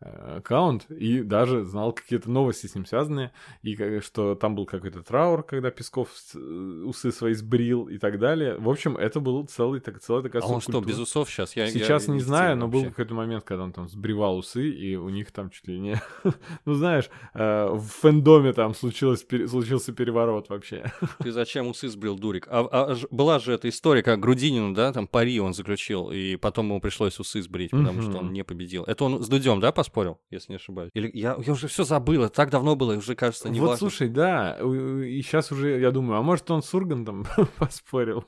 [0.00, 3.32] аккаунт, и даже знал какие-то новости с ним связанные,
[3.62, 8.56] и что там был какой-то траур, когда Песков э, усы свои сбрил и так далее.
[8.58, 11.56] В общем, это был целый, так, целая такая А он что, без усов сейчас?
[11.56, 12.90] Я, Сейчас я не знаю, но был вообще.
[12.90, 16.00] какой-то момент, когда он там сбривал усы, и у них там чуть ли не...
[16.66, 20.92] ну, знаешь, э, в фэндоме там случилось, случился переворот вообще.
[21.20, 22.46] Ты зачем усы сбрил, дурик?
[22.50, 26.66] А, а была же эта история, как Грудинину, да, там пари он заключил, и потом
[26.66, 28.84] ему пришлось усы сбрить, потому что он не победил.
[28.84, 30.90] Это он с Дудем, да, поспорил, если не ошибаюсь?
[30.94, 33.78] Или я, я уже все забыл, это так давно было, уже кажется, не вот важно.
[33.78, 37.24] слушай, да, и сейчас уже я думаю, а может он с Ургантом
[37.58, 38.24] поспорил?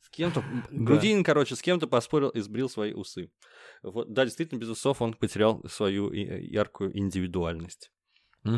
[0.00, 0.44] С кем-то...
[0.70, 3.30] Грудинин, короче, с кем-то поспорил и сбрил свои усы.
[3.82, 7.90] Вот, да, действительно, без усов он потерял свою и- яркую индивидуальность.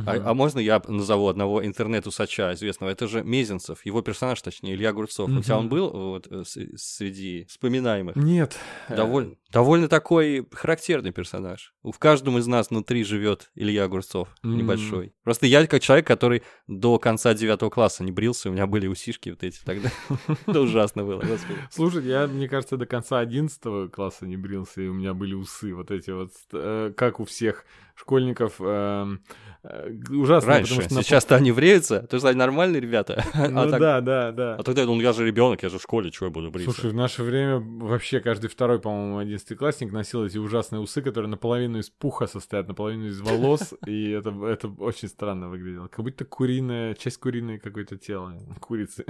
[0.06, 2.90] А, а можно я назову одного интернет-усача известного?
[2.90, 5.30] Это же Мезенцев, его персонаж, точнее, Илья Огурцов.
[5.30, 6.42] У тебя он был вот, э,
[6.76, 8.16] среди вспоминаемых?
[8.16, 8.56] Нет.
[8.88, 11.74] э, Довольно, довольно такой характерный персонаж.
[11.82, 14.56] В каждом из нас внутри живет Илья Огурцов М.
[14.56, 15.12] небольшой.
[15.24, 19.30] Просто я как человек, который до конца девятого класса не брился, у меня были усишки
[19.30, 19.90] вот эти тогда.
[20.46, 21.22] Это ужасно было.
[21.70, 25.74] Слушай, я, мне кажется, до конца 11 класса не брился, и у меня были усы
[25.74, 27.64] вот эти вот, э, как у всех
[27.98, 28.54] школьников.
[28.60, 29.20] эм,
[29.64, 31.02] э, ужасно, Раньше, потому что...
[31.02, 33.24] сейчас-то они бреются, то есть они нормальные ребята.
[33.34, 34.54] Ну А так- да, да, да.
[34.54, 36.72] а тогда я думал, я же ребенок, я же в школе, чего я буду бриться?
[36.72, 41.78] Слушай, в наше время вообще каждый второй, по-моему, одиннадцатиклассник носил эти ужасные усы, которые наполовину
[41.78, 45.88] из пуха состоят, наполовину из волос, и это, это очень странно выглядело.
[45.88, 49.04] Как будто куриная, часть куриной какое-то тело курицы.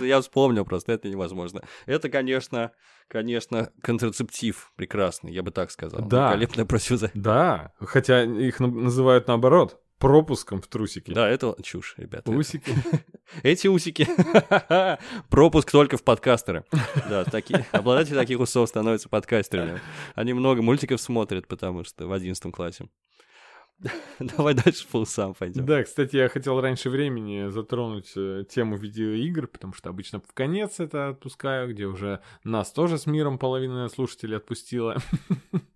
[0.00, 1.62] Я вспомнил просто, это невозможно.
[1.86, 2.72] Это, конечно,
[3.08, 6.02] конечно, контрацептив прекрасный, я бы так сказал.
[6.06, 6.30] Да.
[6.30, 11.12] Великолепная противоза- Да, хотя их на- называют наоборот пропуском в трусики.
[11.12, 12.30] Да, это чушь, ребята.
[12.32, 12.74] Усики.
[13.44, 14.08] Эти усики.
[15.30, 16.64] Пропуск только в подкастеры.
[17.08, 19.80] Да, такие, обладатели таких усов становятся подкастерами.
[20.16, 22.88] Они много мультиков смотрят, потому что в 11 классе.
[24.20, 25.66] Давай дальше по усам пойдем.
[25.66, 30.78] Да, кстати, я хотел раньше времени затронуть э, тему видеоигр, потому что обычно в конец
[30.80, 34.98] это отпускаю, где уже нас тоже с миром половина слушателей отпустила.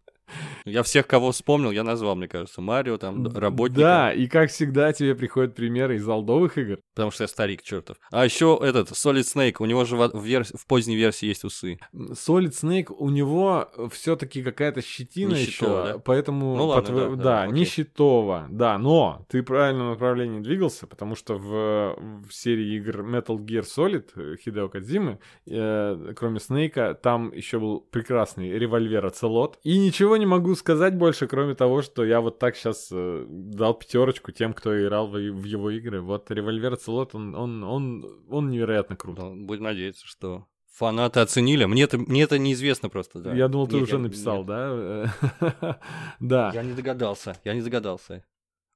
[0.65, 2.61] Я всех, кого вспомнил, я назвал, мне кажется.
[2.61, 3.81] Марио, там, работника.
[3.81, 6.79] Да, и как всегда тебе приходят примеры из алдовых игр.
[6.95, 7.97] Потому что я старик, чертов.
[8.11, 11.45] А еще этот, Solid Snake, у него же в, в вер- в поздней версии есть
[11.45, 11.79] усы.
[11.95, 15.99] Solid Snake, у него все-таки какая-то щетина Не еще, да?
[15.99, 16.57] поэтому...
[16.57, 17.65] Ну ладно, тво- да, да, да, не окей.
[17.67, 21.97] щитово, да, но ты в правильном направлении двигался, потому что в,
[22.29, 27.81] в серии игр Metal Gear Solid э, Хидео Кадзимы, э, кроме Снейка, там еще был
[27.81, 29.59] прекрасный револьвер Оцелот.
[29.63, 34.33] И ничего не могу сказать больше, кроме того, что я вот так сейчас дал пятерочку
[34.33, 36.01] тем, кто играл в, в его игры.
[36.01, 39.19] Вот револьвер Оцелот, он, он, он, он невероятно крут.
[39.19, 41.65] Ну, будем надеяться, что фанаты оценили.
[41.65, 43.35] Мне это, мне это неизвестно просто, да.
[43.35, 44.47] Я думал, ты Нет, уже я- написал, нет.
[44.47, 45.81] да?
[46.21, 46.51] Да.
[46.55, 48.25] Я не догадался, я не догадался.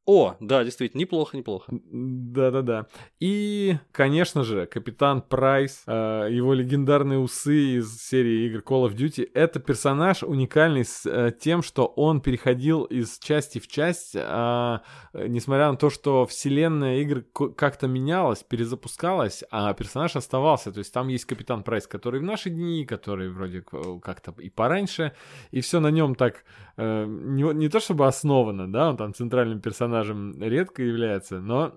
[0.06, 1.70] О, да, действительно, неплохо, неплохо.
[1.70, 2.86] Да-да-да.
[3.20, 9.28] И, конечно же, Капитан Прайс, э, его легендарные усы из серии игр Call of Duty,
[9.34, 14.78] это персонаж уникальный с э, тем, что он переходил из части в часть, э,
[15.14, 17.22] несмотря на то, что вселенная игр
[17.56, 20.72] как-то менялась, перезапускалась, а персонаж оставался.
[20.72, 24.48] То есть там есть Капитан Прайс, который в наши дни, который вроде к- как-то и
[24.50, 25.12] пораньше,
[25.50, 26.44] и все на нем так
[26.78, 29.60] э, не, не то чтобы основано, да, он там центральным
[29.90, 31.74] персонажем редко является, но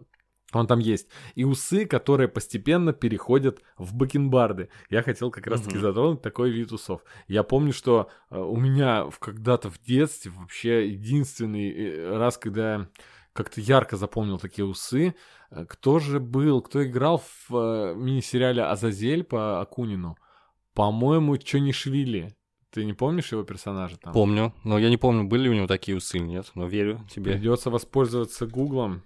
[0.54, 1.08] он там есть.
[1.34, 4.70] И усы, которые постепенно переходят в бакенбарды.
[4.90, 5.82] Я хотел как раз-таки Мгм.
[5.82, 7.02] затронуть такой вид усов.
[7.28, 12.88] Я помню, что э, у меня когда-то в детстве вообще единственный э, раз, когда я
[13.34, 15.16] как-то ярко запомнил такие усы,
[15.50, 20.18] э, кто же был, кто играл в мини-сериале «Азазель» по Акунину?
[20.76, 22.36] По-моему, Чонишвили.
[22.74, 24.14] Ты не помнишь его персонажа там?
[24.14, 27.34] Помню, но я не помню, были у него такие усы нет, но верю тебе.
[27.34, 29.04] Придется воспользоваться гуглом.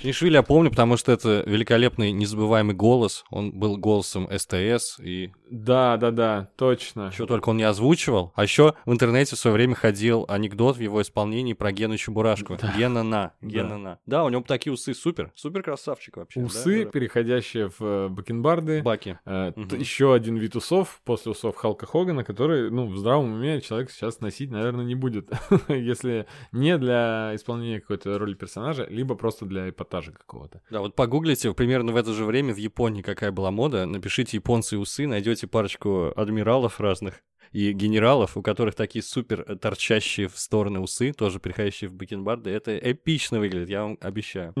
[0.00, 3.22] Ченишвили я помню, потому что это великолепный, незабываемый голос.
[3.30, 7.10] Он был голосом СТС, и Да, да, да, точно.
[7.12, 8.32] что только он не озвучивал.
[8.34, 12.56] А еще в интернете в свое время ходил анекдот в его исполнении про Гену Чебурашку.
[12.78, 13.98] Гена на, Гена на.
[14.06, 16.40] Да, у него такие усы супер, супер красавчик вообще.
[16.40, 16.90] да, Усы, да, да.
[16.92, 18.80] переходящие в э, бакенбарды.
[18.82, 19.18] Баки.
[19.26, 19.78] Э, Мгм.
[19.78, 24.20] Еще один вид усов после усов Халка Хогана, который, ну, в здравом уме человек сейчас
[24.20, 25.28] носить, наверное, не будет.
[25.68, 30.62] Если не для исполнения какой-то роли персонажа, либо просто для эпатажа какого-то.
[30.70, 33.86] Да, вот погуглите примерно в это же время в Японии какая была мода.
[33.86, 37.22] Напишите японцы усы, найдете парочку адмиралов разных
[37.52, 42.50] и генералов, у которых такие супер э, торчащие в стороны усы, тоже переходящие в бакенбарды.
[42.50, 44.52] Это эпично выглядит, я вам обещаю.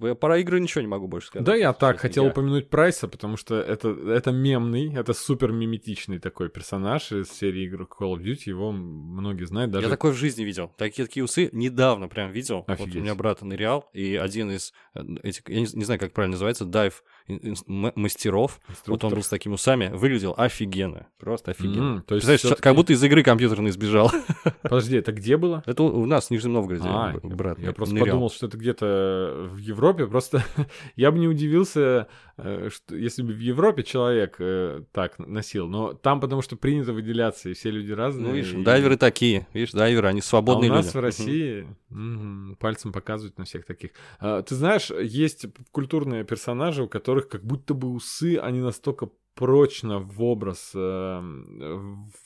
[0.00, 1.46] П- Про игры ничего не могу больше сказать.
[1.46, 6.18] Да, я так хотел я- упомянуть Прайса, потому что это, это мемный, это супер миметичный
[6.18, 8.42] такой персонаж из серии игр Call of Duty.
[8.46, 10.72] Его многие знают, даже Я такое в жизни видел.
[10.76, 12.64] Такие, такие усы недавно прям видел.
[12.66, 12.96] Вот Офигеть.
[12.96, 16.32] у меня брат нырял, и один из э, этих, я не, не знаю, как правильно
[16.34, 21.06] называется, дайв мастеров, вот он был с такими усами, выглядел офигенно.
[21.18, 21.96] Просто офигенно.
[21.96, 24.10] М, то есть Представляешь, как будто из игры компьютерной сбежал.
[24.62, 25.62] Подожди, это где было?
[25.66, 27.58] Это у нас вНижнем Новгороде А, брат.
[27.58, 28.06] я просто нырял.
[28.06, 30.06] подумал, что это где-то в Европе.
[30.06, 30.44] Просто
[30.96, 35.66] я бы не удивился, э, что, если бы в Европе человек э, так носил.
[35.68, 38.28] Но там потому что принято выделяться, и все люди разные.
[38.28, 40.96] Ну, видишь, и- дайверы такие, видишь, дайверы, они А у свободные нас люди.
[40.96, 43.90] в России мгм, пальцем показывают на всех таких.
[44.20, 49.98] А, ты знаешь, есть культурные персонажи, у которых как будто бы усы, они настолько прочно
[49.98, 51.20] в образ э,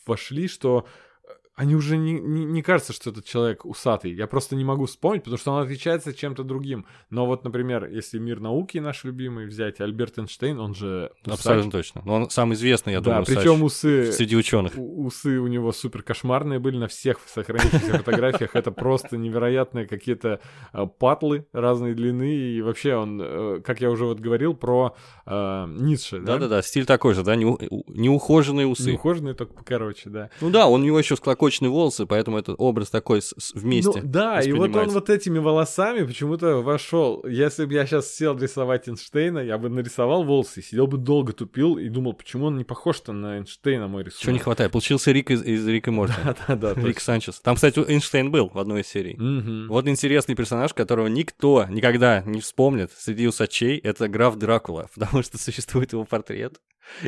[0.07, 0.87] вошли, что
[1.59, 4.13] они уже не, не, не кажется, что этот человек усатый.
[4.15, 6.87] Я просто не могу вспомнить, потому что он отличается чем-то другим.
[7.11, 11.33] Но вот, например, если мир науки наш любимый взять, Альберт Эйнштейн, он же Мгм.
[11.33, 11.35] усач.
[11.35, 12.03] Абсолютно точно.
[12.05, 14.73] Но он самый известный, я Да, думаю, причем усы среди ученых.
[14.77, 18.55] усы у него супер кошмарные были на всех сохранившихся фотографиях.
[18.55, 20.41] Это просто невероятные какие-то
[20.73, 22.35] э, патлы разной длины.
[22.37, 24.95] И вообще он, э, как я уже вот говорил, про
[25.27, 26.35] э, Ницше, да?
[26.35, 28.91] Да-да-да, стиль такой же, да, неухоженные усы.
[28.93, 30.31] Неухоженные, только покороче, да.
[30.41, 31.17] Ну да, он, у него еще
[31.49, 34.01] склокоченные волосы, поэтому этот образ такой с- с- вместе.
[34.03, 37.25] Ну, да, и вот он вот этими волосами почему-то вошел.
[37.27, 41.79] Если бы я сейчас сел рисовать Эйнштейна, я бы нарисовал волосы, сидел бы долго тупил
[41.79, 44.23] и думал, почему он не похож-то на Эйнштейна, мой рисунок.
[44.23, 44.73] Чего не хватает?
[44.73, 46.15] Получился Рик из, из Рика и Морти.
[46.49, 46.75] Да-да-да.
[46.81, 47.41] Рик Санчес.
[47.41, 49.17] Там, кстати, Эйнштейн был в одной из серий.
[49.69, 55.39] Вот интересный персонаж, которого никто никогда не вспомнит среди усачей, это граф Дракула, потому что
[55.39, 56.61] существует его портрет.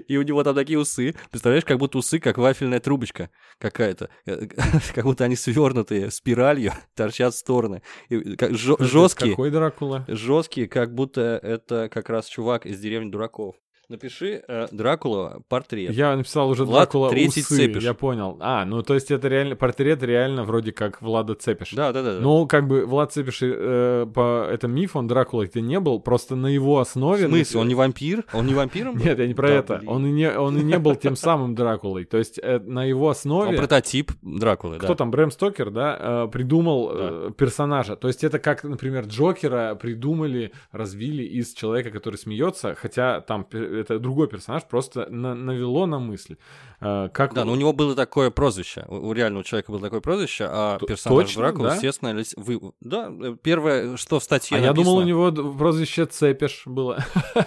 [0.09, 1.15] И у него там такие усы.
[1.31, 4.11] Представляешь, как будто усы, как вафельная трубочка какая-то.
[4.27, 4.47] Э,
[4.95, 7.83] Как будто они свернутые спиралью, торчат в стороны.
[8.09, 9.33] И как жё- жесткие.
[9.33, 10.05] Какой Дракула?
[10.09, 13.57] Жесткие, как будто это как раз чувак из деревни дураков.
[13.91, 15.91] Напиши э, Дракула портрет.
[15.91, 17.83] Я написал уже Влад Дракула Третий усы, Цепиш.
[17.83, 18.37] я понял.
[18.39, 21.73] А, ну то есть это реально, портрет реально вроде как Влада Цепиш.
[21.73, 22.15] Да, да, да.
[22.15, 22.21] да.
[22.21, 26.37] Ну, как бы Влад Цепиш, э, по, это миф, он Дракула это не был, просто
[26.37, 27.27] на его в основе...
[27.27, 28.25] смысле, он не вампир?
[28.33, 29.05] Он не вампиром был?
[29.05, 29.77] Нет, я не про Да, это.
[29.79, 29.89] блин.
[29.89, 32.05] Он и, не, он и не был тем самым Дракулой.
[32.05, 33.59] То есть э, на его Он основе...
[33.59, 34.85] прототип Дракулы, да.
[34.85, 37.97] Кто там, Брэм Стокер, да, э, придумал э, персонажа.
[37.97, 43.45] То есть это как, например, Джокера придумали, развили из человека, который смеется, хотя там
[43.81, 46.37] это другой персонаж, просто на- навело на мысль.
[46.81, 48.85] Э, как Да, но у него было такое прозвище.
[48.89, 51.75] У у реального человека было такое прозвище, а Т- персонаж точно, Дракулы, да?
[51.75, 52.73] естественно, лис- вы...
[52.81, 53.13] Да,
[53.43, 55.37] первое, что в статье А я думал, у написано.
[55.41, 57.05] него прозвище Цепиш было.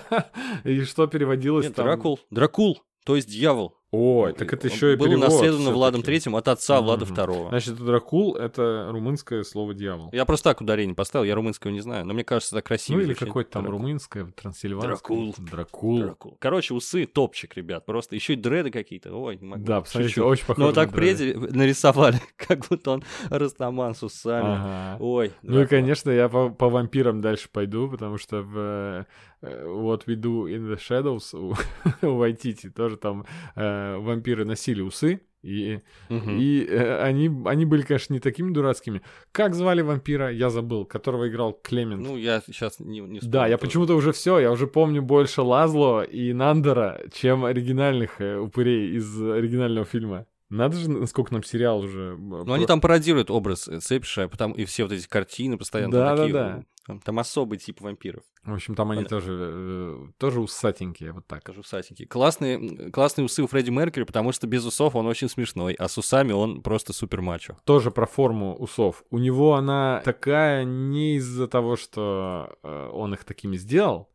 [0.63, 1.86] И что переводилось Нет, там?
[1.86, 2.19] Дракул.
[2.29, 3.75] Дракул, то есть дьявол.
[3.95, 5.69] Ой, так это еще и Было перевод наследовано.
[5.69, 7.13] Владом Третьим от отца Влада Мгм.
[7.13, 7.49] Второго.
[7.49, 10.09] Значит, Дракул— это румынское слово «дьявол».
[10.11, 12.97] Я просто так ударение поставил, я румынского не знаю, но мне кажется, это красиво.
[12.97, 13.79] Ну или какое-то там Дракул.
[13.79, 14.89] румынское, трансильванское.
[14.95, 15.35] Дракул.
[15.37, 15.99] Дракул.
[15.99, 16.37] Дракул.
[16.39, 18.15] Короче, усы топчик, ребят, просто.
[18.15, 19.13] Еще и дреды какие-то.
[19.13, 19.63] Ой, не могу.
[19.63, 20.25] Да, посмотрите, Шучу.
[20.27, 24.55] очень похоже Ну, на так преди нарисовали, как будто он Растаман с усами.
[24.55, 24.97] Ага.
[25.01, 25.31] Ой.
[25.43, 29.05] Ну и, конечно, я по, по вампирам дальше пойду, потому что в
[29.43, 31.53] What We Do in the Shadows у,
[32.07, 33.25] у Вайтити тоже там
[33.55, 35.79] э, вампиры носили усы, и,
[36.09, 36.38] Мгм.
[36.39, 39.01] и э, они, они были, конечно, не такими дурацкими.
[39.34, 42.01] Как звали вампира, я забыл, которого играл Клемент.
[42.01, 43.67] Ну, я сейчас не, не да, вспомню я тоже.
[43.67, 49.21] почему-то уже все, я уже помню больше Лазло и Нандера, чем оригинальных э, упырей из
[49.21, 50.25] оригинального фильма.
[50.54, 52.16] Надо же, насколько нам сериал уже...
[52.18, 56.08] Ну, они там пародируют образ э, Цепиша, потому и все вот эти картины постоянно Да,
[56.08, 56.34] там да, такие.
[56.34, 56.64] да.
[56.86, 58.24] Там, там особый тип вампиров.
[58.43, 59.18] В общем, там они Понятно.
[59.20, 61.39] тоже, э, тоже усатенькие, вот так.
[61.39, 62.08] Скажу усатенькие.
[62.10, 65.97] Классные, классные усы у Фредди Меркьюри, потому что без усов он очень смешной, а с
[65.97, 67.58] усами он просто супер мачо.
[67.64, 69.06] тоже про форму усов.
[69.12, 74.10] У него она такая не из-за того, что э, он их такими сделал,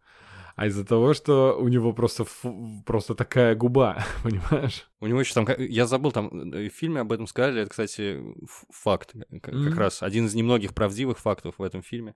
[0.58, 4.86] а из-за того, что у него просто, фу- просто такая губа, понимаешь?
[5.00, 8.22] У него еще там, я забыл, там э, в фильме об этом сказали, это, кстати,
[8.70, 9.78] факт, к- как Мгм.
[9.78, 12.14] раз один из немногих правдивых фактов в этом фильме.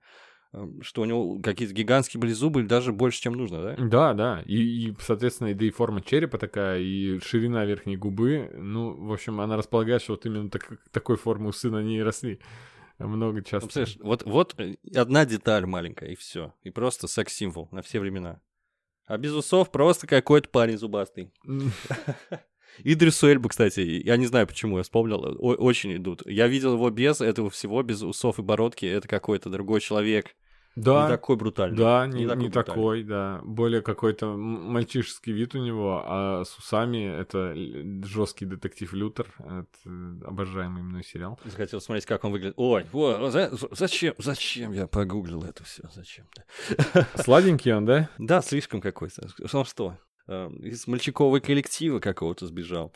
[0.55, 3.76] э, что у него какие-то гигантские были зубы, даже больше, чем нужно, да?
[3.78, 4.43] Да, да.
[4.45, 4.57] И,
[4.90, 8.51] и, соответственно, да и форма черепа такая, и ширина верхней губы.
[8.55, 12.03] Ну, в общем, она располагает, что вот именно так- такой формы усы на ней и
[12.03, 12.38] росли.
[13.07, 13.61] Много Ну, часто.
[13.68, 16.55] представляешь, вот, вот э, одна деталь маленькая, и все.
[16.62, 18.40] И просто секс-символ на все времена.
[19.07, 21.32] А без усов просто какой-то парень зубастый.
[22.84, 26.22] Идрису Эльбу, кстати, я не знаю, почему я вспомнил, о- очень идут.
[26.26, 30.34] Я видел его без этого всего, без усов и бородки, это какой-то другой человек.
[30.75, 31.77] Да, Не такой брутальный.
[31.77, 32.64] да, не, такой не брутальный.
[32.64, 33.41] такой, да.
[33.45, 37.55] Более какой-то мальчишеский вид у него, а с усами это
[38.07, 39.27] жесткий детектив Лютер.
[39.39, 41.39] Это обожаемый мной сериал.
[41.45, 42.55] Захотел смотреть, как он выглядит.
[42.57, 46.27] Ой, во, за- зачем, зачем я погуглил это все, зачем?
[47.16, 48.09] Сладенький он, да?
[48.18, 49.29] Да, слишком какой-то.
[49.53, 49.99] Он что?
[50.29, 52.93] Э, Из мальчикового коллектива какого-то сбежал.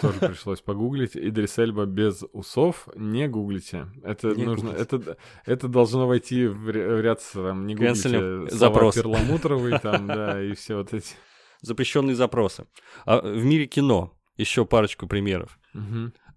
[0.00, 1.16] Тоже пришлось погуглить.
[1.16, 3.86] Идрис Эльба без усов не гуглите.
[4.02, 4.82] Это Не нужно, гуглите.
[4.96, 5.16] это,
[5.46, 8.94] это должно войти в, ря- в ряд, там, не гуглите слова запрос.
[8.96, 11.14] перламутровый там, да, и все вот эти.
[11.62, 12.66] Запрещенные запросы.
[13.06, 15.58] А в мире кино еще парочку примеров.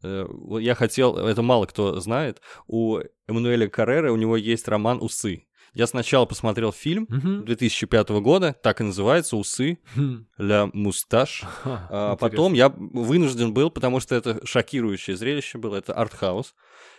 [0.03, 5.46] Вот Я хотел, это мало кто знает, у Эммануэля Каррера у него есть роман «Усы».
[5.77, 7.45] Я сначала посмотрел фильм Мгм.
[7.45, 10.25] 2005 года, так и называется «Усы» Хм.
[10.39, 11.43] «Ля Мусташ».
[11.63, 16.55] А потом я вынужден был, потому что это шокирующее зрелище было, это артхаус.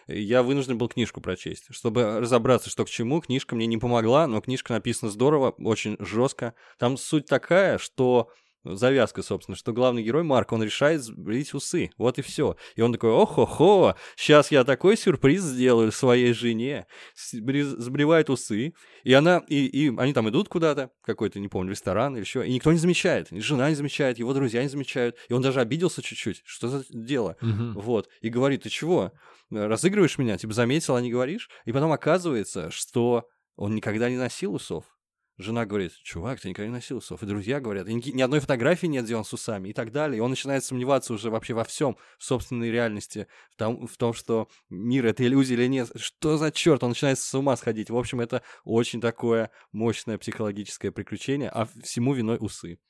[0.06, 1.66] Я вынужден был книжку прочесть.
[1.70, 6.54] Чтобы разобраться, что к чему, книжка мне не помогла, но книжка написана здорово, очень жестко.
[6.78, 8.30] Там суть такая, что
[8.76, 11.90] завязка, собственно, что главный герой Марк, он решает сбрить усы.
[11.98, 12.56] Вот и все.
[12.76, 16.86] И он такой, ох-хо-хо, сейчас я такой сюрприз сделаю своей жене.
[17.34, 18.74] Сбри- Сбривает усы.
[19.04, 22.52] И она, и, и они там идут куда-то, какой-то, не помню, ресторан или еще, и
[22.52, 23.32] никто не замечает.
[23.32, 25.16] И жена не замечает, его друзья не замечают.
[25.28, 26.42] И он даже обиделся чуть-чуть.
[26.44, 27.36] Что за дело?
[27.40, 27.74] Мгм.
[27.74, 28.08] Вот.
[28.20, 29.12] И говорит, ты чего?
[29.50, 30.36] Разыгрываешь меня?
[30.36, 31.48] Типа заметил, а не говоришь?
[31.64, 33.24] И потом оказывается, что
[33.56, 34.84] он никогда не носил усов.
[35.38, 37.22] Жена говорит, чувак, ты никогда не носил усов.
[37.22, 39.92] И друзья говорят, и ни, ни одной фотографии нет, где он с усами и так
[39.92, 40.18] далее.
[40.18, 44.12] И он начинает сомневаться уже вообще во всем, в собственной реальности, в том, в том,
[44.14, 45.90] что мир— это иллюзия или нет.
[45.94, 46.82] Что за черт?
[46.82, 47.88] Он начинает с ума сходить.
[47.88, 52.80] В общем, это очень такое мощное психологическое приключение, а всему виной усы.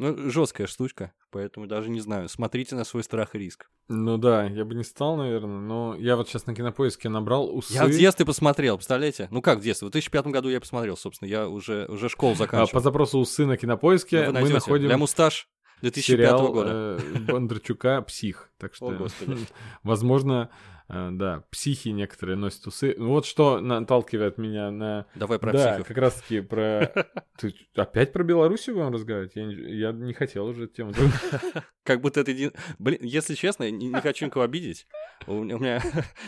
[0.00, 2.30] Ну, жесткая штучка, поэтому даже не знаю.
[2.30, 3.68] Смотрите на свой страх и риск.
[3.88, 7.74] Ну да, я бы не стал, наверное, но я вот сейчас на кинопоиске набрал усы.
[7.74, 9.28] Я в детстве посмотрел, представляете?
[9.30, 9.88] Ну как в детстве?
[9.88, 11.28] В 2005 году я посмотрел, собственно.
[11.28, 12.78] Я уже, уже школу А, заканчивал.
[12.78, 15.48] по запросу усы на кинопоиске Ну, мы находим Для мусташ
[15.82, 16.98] 2005 сериал года.
[17.00, 18.50] э, Бондарчука «Псих».
[18.58, 19.38] Так что, О, Господи.
[19.82, 20.50] возможно,
[20.88, 22.94] э, да, психи некоторые носят усы.
[22.98, 25.06] Ну, Вот что наталкивает меня на...
[25.14, 25.88] Давай про да, психов.
[25.88, 26.92] как раз-таки про...
[27.38, 29.32] Ты опять про Белоруссию будем разговаривать?
[29.34, 30.92] Я не, я не хотел уже эту тему.
[31.84, 32.32] Как будто это...
[32.78, 34.86] Блин, если честно, не, хочу никого обидеть.
[35.26, 35.82] У меня,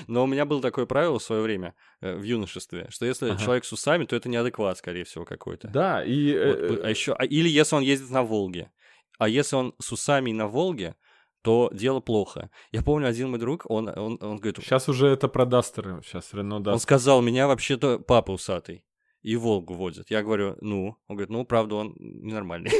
[0.06, 3.42] но у меня было такое правило в свое время, э, в юношестве, что если Ага.
[3.42, 5.68] человек с усами, то это неадекват, скорее всего, какой-то.
[5.68, 6.32] Да, и...
[6.70, 8.70] Вот, а еще, а- или если он ездит на Волге.
[9.18, 10.96] А если он с усами на Волге,
[11.42, 12.50] то дело плохо.
[12.70, 16.00] Я помню, один мой друг, он, он, он говорит, Сейчас уже это про Дастеры.
[16.04, 16.80] Сейчас Рено Он Дастер.
[16.82, 18.84] сказал, меня вообще-то папа усатый.
[19.22, 20.10] И Волгу водит.
[20.10, 20.96] Я говорю, ну.
[21.06, 22.72] Он говорит, ну, правда, он ненормальный.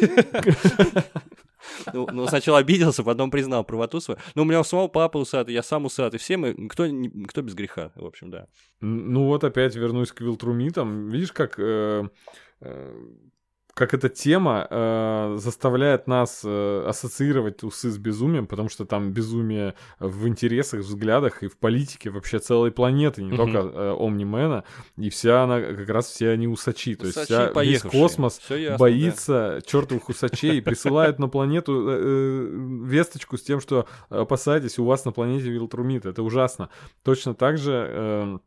[1.92, 4.18] Ну, ну, сначала обиделся, потом признал правоту свою.
[4.34, 6.18] Но у меня у самого папа усатый, я сам усатый.
[6.18, 6.88] Все мы, кто,
[7.28, 8.48] кто без греха, в общем, да.
[8.80, 11.08] Ну вот опять вернусь к Вилтрумитам.
[11.08, 12.08] Видишь, как, э,
[12.60, 13.06] э,
[13.74, 19.74] как эта тема э, заставляет нас э, ассоциировать усы с безумием, потому что там безумие
[19.98, 23.36] в интересах, взглядах и в политике вообще целой планеты, не Мгм.
[23.36, 24.64] только э, Омнимена,
[24.98, 26.94] и вся она, как раз все они усачи.
[26.96, 31.88] То есть Усачи вся, весь космос Всё ясно, боится чертовых усачей и присылает на планету
[31.88, 32.48] э, э,
[32.84, 36.04] весточку с тем, что опасайтесь, у вас на планете Вилтрумит.
[36.04, 36.68] Это ужасно.
[37.02, 38.38] Точно так же э,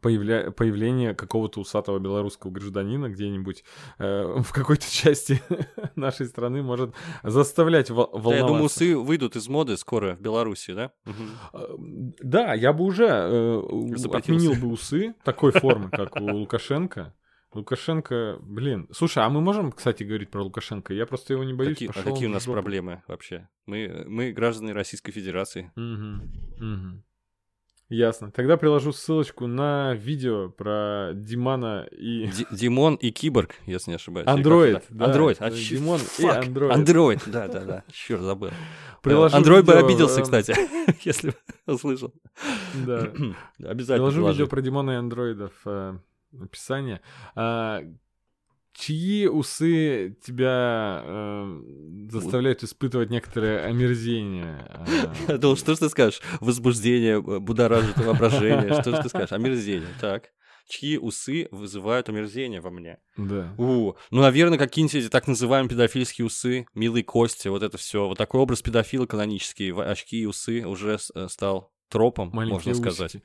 [0.00, 3.64] появля- появление какого-то усатого белорусского гражданина где-нибудь
[3.98, 5.42] э, в какой-то части
[5.96, 8.34] нашей страны может заставлять во- Да, волноваться.
[8.34, 10.92] я думаю, усы выйдут из моды скоро в Беларуси, да?
[11.52, 11.66] Э,
[12.22, 13.62] Да, я бы уже э,
[14.12, 17.14] отменил бы усы такой формы, как у Лукашенко.
[17.54, 18.88] Лукашенко, блин.
[18.92, 20.94] Слушай, а мы можем, кстати, говорить про Лукашенко?
[20.94, 21.74] Я просто его не боюсь.
[21.74, 23.46] Какие, а какие у нас проблемы вообще?
[23.66, 25.70] Мы, мы граждане Российской Федерации.
[25.76, 27.04] Мгм, мгм.
[27.88, 28.30] Ясно.
[28.30, 32.26] Тогда приложу ссылочку на видео про Димана и...
[32.36, 34.26] Ди- Димон и Киборг, если не ошибаюсь.
[34.26, 35.36] Андроид, да, Андроид.
[35.40, 36.24] А, Димон и.
[36.26, 36.72] Андроид.
[36.72, 37.84] Андроид, да, да, да.
[37.92, 38.50] Черт, забыл.
[39.02, 40.54] Приложу Андроид бы видео, обиделся, эм, кстати,
[41.04, 42.14] если бы услышал.
[42.86, 43.10] Да.
[43.62, 45.98] Обязательно Приложу видео про Димона и андроидов э,
[46.40, 47.00] описание.
[48.74, 51.60] Чьи усы тебя э,
[52.10, 54.66] заставляют испытывать некоторое омерзение?
[55.28, 56.22] Я думал, что ж ты скажешь?
[56.40, 58.72] Возбуждение, э, будоражит воображение.
[58.80, 59.32] Что же ты скажешь?
[59.32, 59.88] Омерзение.
[60.00, 60.30] Так.
[60.68, 62.98] чьи усы вызывают омерзение во мне.
[63.18, 63.54] Да.
[63.58, 68.08] У, ну, наверное, какие-нибудь эти так называемые педофильские усы, милые кости, вот это все.
[68.08, 73.16] Вот такой образ педофила канонический, очки и усы уже э, стал тропом, Маленькие можно сказать.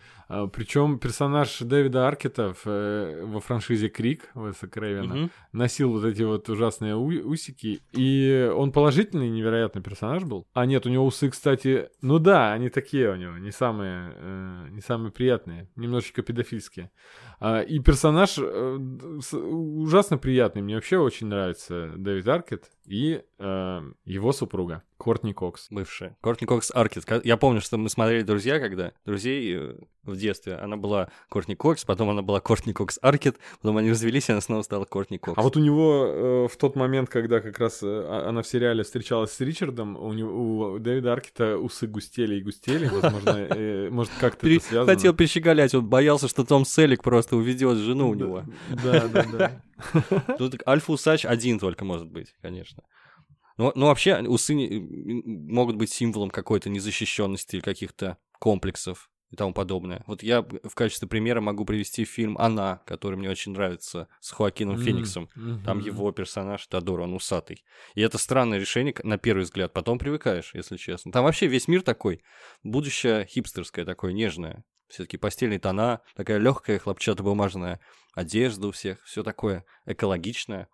[0.53, 5.31] причем персонаж Дэвида Аркета в, э, во франшизе Крик Уэса Крейвена Мгм.
[5.53, 10.45] носил вот эти вот ужасные у- усики, и он положительный, невероятный персонаж был.
[10.53, 14.67] А нет, у него усы, кстати, ну да, они такие у него, не самые, э,
[14.71, 16.91] не самые приятные, немножечко педофильские.
[17.39, 18.79] А, и персонаж э,
[19.21, 25.67] с- ужасно приятный, мне вообще очень нравится Дэвид Аркет и э, его супруга Кортни Кокс.
[25.69, 26.17] Бывшая.
[26.21, 27.05] Кортни Кокс Аркет.
[27.23, 30.55] Я помню, что мы смотрели «Друзья», когда друзей э, в детстве.
[30.55, 34.41] Она была Кортни Кокс, потом она была Кортни Кокс Аркет, потом они развелись, и она
[34.41, 35.37] снова стала Кортни Кокс.
[35.37, 38.47] А вот у него э, в тот момент, когда как раз э, а- она в
[38.47, 43.89] сериале встречалась с Ричардом, у, него, у Дэвида Аркета усы густели и густели, возможно, э,
[43.89, 44.93] может как-то это связано.
[44.93, 48.43] Хотел перещеголять, он боялся, что Том Селик просто уведет жену у него.
[48.83, 49.61] Да, да, да.
[50.37, 52.83] Тут альфа-усач один только может быть, конечно.
[53.57, 60.03] Но, но вообще усы могут быть символом какой-то незащищенности или каких-то комплексов и тому подобное.
[60.07, 64.75] Вот я в качестве примера могу привести фильм «Она», который мне очень нравится, с Хоакином
[64.75, 65.29] М, Фениксом.
[65.65, 65.85] Там мгм.
[65.85, 67.65] его персонаж Тодор, он усатый.
[67.95, 69.73] И это странное решение, на первый взгляд.
[69.73, 71.11] Потом привыкаешь, если честно.
[71.11, 72.21] Там вообще весь мир такой.
[72.63, 74.63] Будущее хипстерское такое, нежное.
[74.87, 77.81] Все-таки постельные тона, такая легкая хлопчатобумажная
[78.13, 79.03] одежда у всех.
[79.03, 80.69] Все такое экологичное.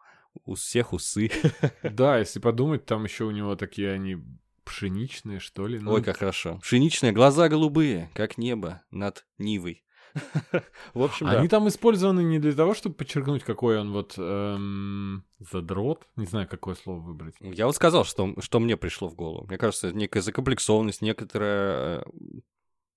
[0.46, 1.30] У всех усы.
[1.84, 4.18] Да, если подумать, там еще у него такие они
[4.64, 5.80] пшеничные, что ли.
[5.80, 6.60] ну, Ой, как хорошо.
[6.62, 9.84] Пшеничные, глаза голубые, как небо над Нивой.
[10.94, 11.28] В общем.
[11.28, 16.08] Они там использованы не для того, чтобы подчеркнуть, какой он вот эм, задрот.
[16.16, 17.36] Не знаю, какое слово выбрать.
[17.40, 19.48] Я вот сказал, что, что мне пришло в голову.
[19.48, 22.04] Мне кажется, некая закомплексованность, некоторая, э,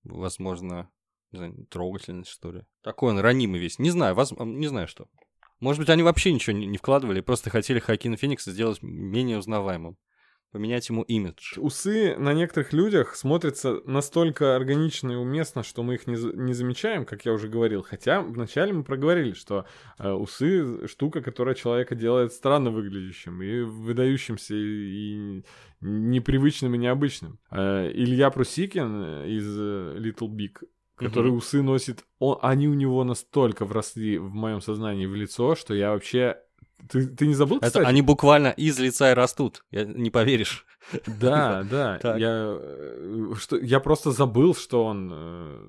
[0.03, 0.89] возможно,
[1.31, 2.65] не знаю, трогательность, что ли.
[2.83, 3.79] Такой он ранимый весь.
[3.79, 5.07] Не знаю, воз- не знаю что.
[5.59, 9.97] Может быть, они вообще ничего не, вкладывали, просто хотели Хакина Феникса сделать менее узнаваемым.
[10.51, 11.59] Поменять ему имидж.
[11.59, 17.05] Усы на некоторых людях смотрятся настолько органично и уместно, что мы их не, не замечаем,
[17.05, 17.83] как я уже говорил.
[17.83, 19.65] Хотя вначале мы проговорили, что
[19.99, 25.43] э, усы штука, которая человека делает странно выглядящим и выдающимся и, и
[25.81, 27.39] непривычным и необычным.
[27.51, 30.61] Э, Илья Прусикин из э, Little Big
[30.97, 31.37] который Мгм.
[31.37, 35.91] усы носит, он, они у него настолько вросли в моем сознании в лицо, что я
[35.91, 36.37] вообще...
[36.89, 37.85] Ты, ты не забыл, Это кстати?
[37.85, 39.63] они буквально из лица и растут.
[39.71, 40.65] Я, не поверишь.
[41.19, 41.99] Да, да.
[42.17, 45.67] Я, э, что, я просто забыл, что он, э,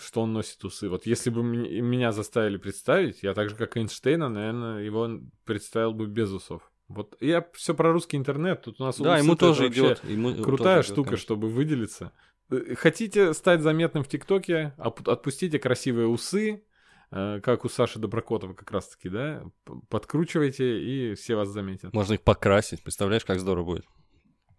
[0.00, 0.88] что он носит усы.
[0.88, 5.08] Вот если бы меня заставили представить, я так же, как Эйнштейна, наверное, его
[5.44, 6.62] представил бы без усов.
[6.88, 8.62] Вот я все про русский интернет.
[8.62, 10.02] Тут у нас Да, усы ему это тоже идет.
[10.04, 11.22] ему Крутая тоже идет, штука, конечно.
[11.24, 12.12] чтобы выделиться.
[12.50, 14.74] Э, Хотите стать заметным в ТикТоке?
[14.78, 16.64] Отпустите красивые усы,
[17.10, 19.44] э, как у Саши Доброкотова как раз-таки, да?
[19.88, 21.92] Подкручивайте, и все вас заметят.
[21.92, 22.82] Можно их покрасить.
[22.82, 23.86] Представляешь, как здорово будет?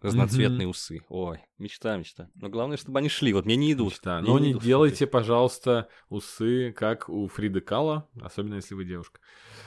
[0.00, 1.02] Разноцветные усы.
[1.10, 2.30] Ой, мечта, мечта.
[2.34, 3.34] Но главное, чтобы они шли.
[3.34, 3.92] Вот мне не идут.
[3.92, 4.20] Мечта.
[4.20, 8.86] Мне Но не не идут делайте, пожалуйста, усы, как у Фриды Кала, особенно если вы
[8.86, 9.20] девушка.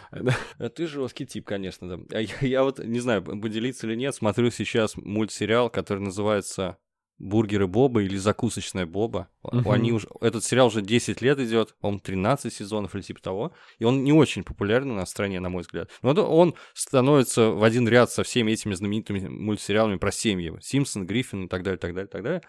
[0.10, 2.18] А Ты жесткий тип, конечно, да.
[2.18, 6.78] А я, я вот не знаю, поделиться или нет, смотрю сейчас мультсериал, который называется
[7.24, 9.30] Бургеры Боба или Закусочная Боба.
[9.44, 9.70] Мгм.
[9.72, 13.54] Они уже, этот сериал уже 10 лет идет, по-моему, 13 сезонов или типа того.
[13.80, 15.90] И он не очень популярен у нас в стране, на мой взгляд.
[16.02, 20.54] Но он становится в один ряд со всеми этими знаменитыми мультсериалами про семьи.
[20.62, 22.42] Симпсон, Гриффин и так далее, так далее, так далее.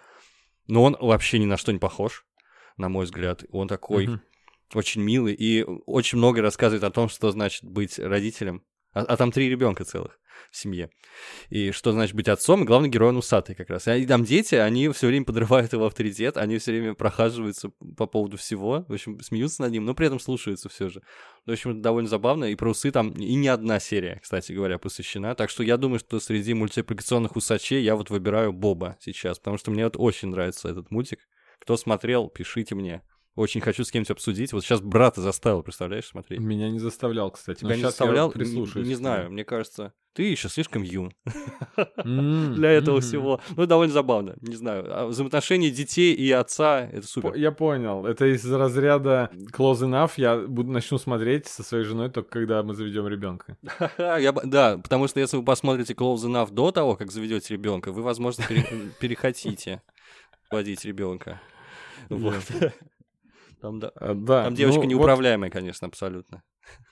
[0.66, 2.24] Но он вообще ни на что не похож,
[2.76, 3.44] на мой взгляд.
[3.50, 4.22] Он такой Мгм.
[4.74, 8.64] очень милый и очень много рассказывает о том, что значит быть родителем.
[8.94, 10.18] А, а там три ребенка целых
[10.50, 10.90] в семье.
[11.50, 13.88] И что значит быть отцом, и главный герой он усатый как раз.
[13.88, 18.36] И там дети, они все время подрывают его авторитет, они все время прохаживаются по поводу
[18.36, 21.02] всего, в общем, смеются над ним, но при этом слушаются все же.
[21.46, 24.78] В общем, это довольно забавно, и про усы там и не одна серия, кстати говоря,
[24.78, 25.34] посвящена.
[25.34, 29.70] Так что я думаю, что среди мультипликационных усачей я вот выбираю Боба сейчас, потому что
[29.70, 31.20] мне вот очень нравится этот мультик.
[31.60, 33.02] Кто смотрел, пишите мне.
[33.36, 34.52] Очень хочу с кем-нибудь обсудить.
[34.52, 36.38] Вот сейчас брата заставил, представляешь, смотреть.
[36.40, 37.64] Меня не заставлял, кстати.
[37.64, 38.28] но Тебя не заставлял?
[38.28, 38.86] Не, прислушаюсь.
[38.86, 41.12] не знаю, мне кажется, ты еще слишком юн
[42.04, 43.40] для этого всего.
[43.56, 44.84] Ну, довольно забавно, не знаю.
[44.88, 47.34] А взаимоотношения детей и отца— это супер.
[47.34, 48.06] Я понял.
[48.06, 50.12] Это из разряда close enough.
[50.16, 53.56] Я буду начну смотреть со своей женой только когда мы заведем ребенка.
[53.98, 58.44] Да, потому что если вы посмотрите Close Enough до того, как заведете ребенка, вы, возможно,
[58.48, 58.66] пере-
[59.00, 59.82] перехотите
[60.50, 61.40] водить ребенка.
[62.10, 62.34] Вот.
[63.64, 63.92] Там, да.
[63.96, 64.44] А, да.
[64.44, 66.42] Там девочка ну, вот неуправляемая, конечно, абсолютно.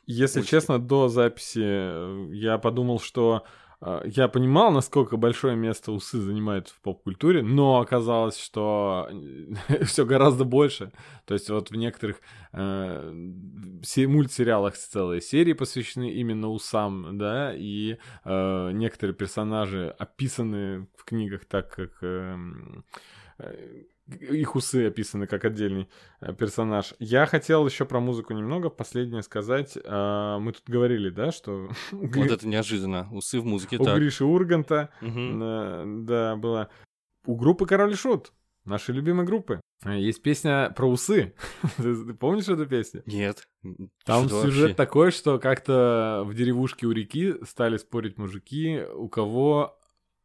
[0.07, 0.53] Если мультики.
[0.53, 3.45] честно, до записи э, я подумал, что
[3.83, 9.07] а, я понимал, насколько большое место усы занимают в поп-культуре, но оказалось, что
[9.83, 10.93] все гораздо больше.
[11.27, 12.23] То есть вот в некоторых
[12.55, 13.13] э,
[13.83, 21.45] се- мультсериалах целые серии посвящены именно усам, да, и э, некоторые персонажи описаны в книгах
[21.45, 21.99] так, как...
[22.01, 22.87] эм,
[23.37, 23.83] э,
[24.21, 25.89] их усы описаны как отдельный
[26.21, 26.95] э, персонаж.
[26.99, 29.79] Я хотел еще про музыку немного последнее сказать.
[29.85, 33.09] А, Мы тут говорили, да, что Вот это неожиданно.
[33.13, 33.97] Усы в музыке, у так.
[33.99, 36.69] Гриши Урганта э, да, было
[37.27, 38.33] у группы Король Шут,
[38.65, 39.61] нашей любимой группы.
[39.85, 41.35] э, Есть песня про усы.
[41.77, 43.03] Ты помнишь эту песню?
[43.07, 43.49] Нет.
[44.05, 44.75] Там Что сюжет вообще?
[44.75, 49.79] такой, что как-то в деревушке у реки стали спорить мужики, у кого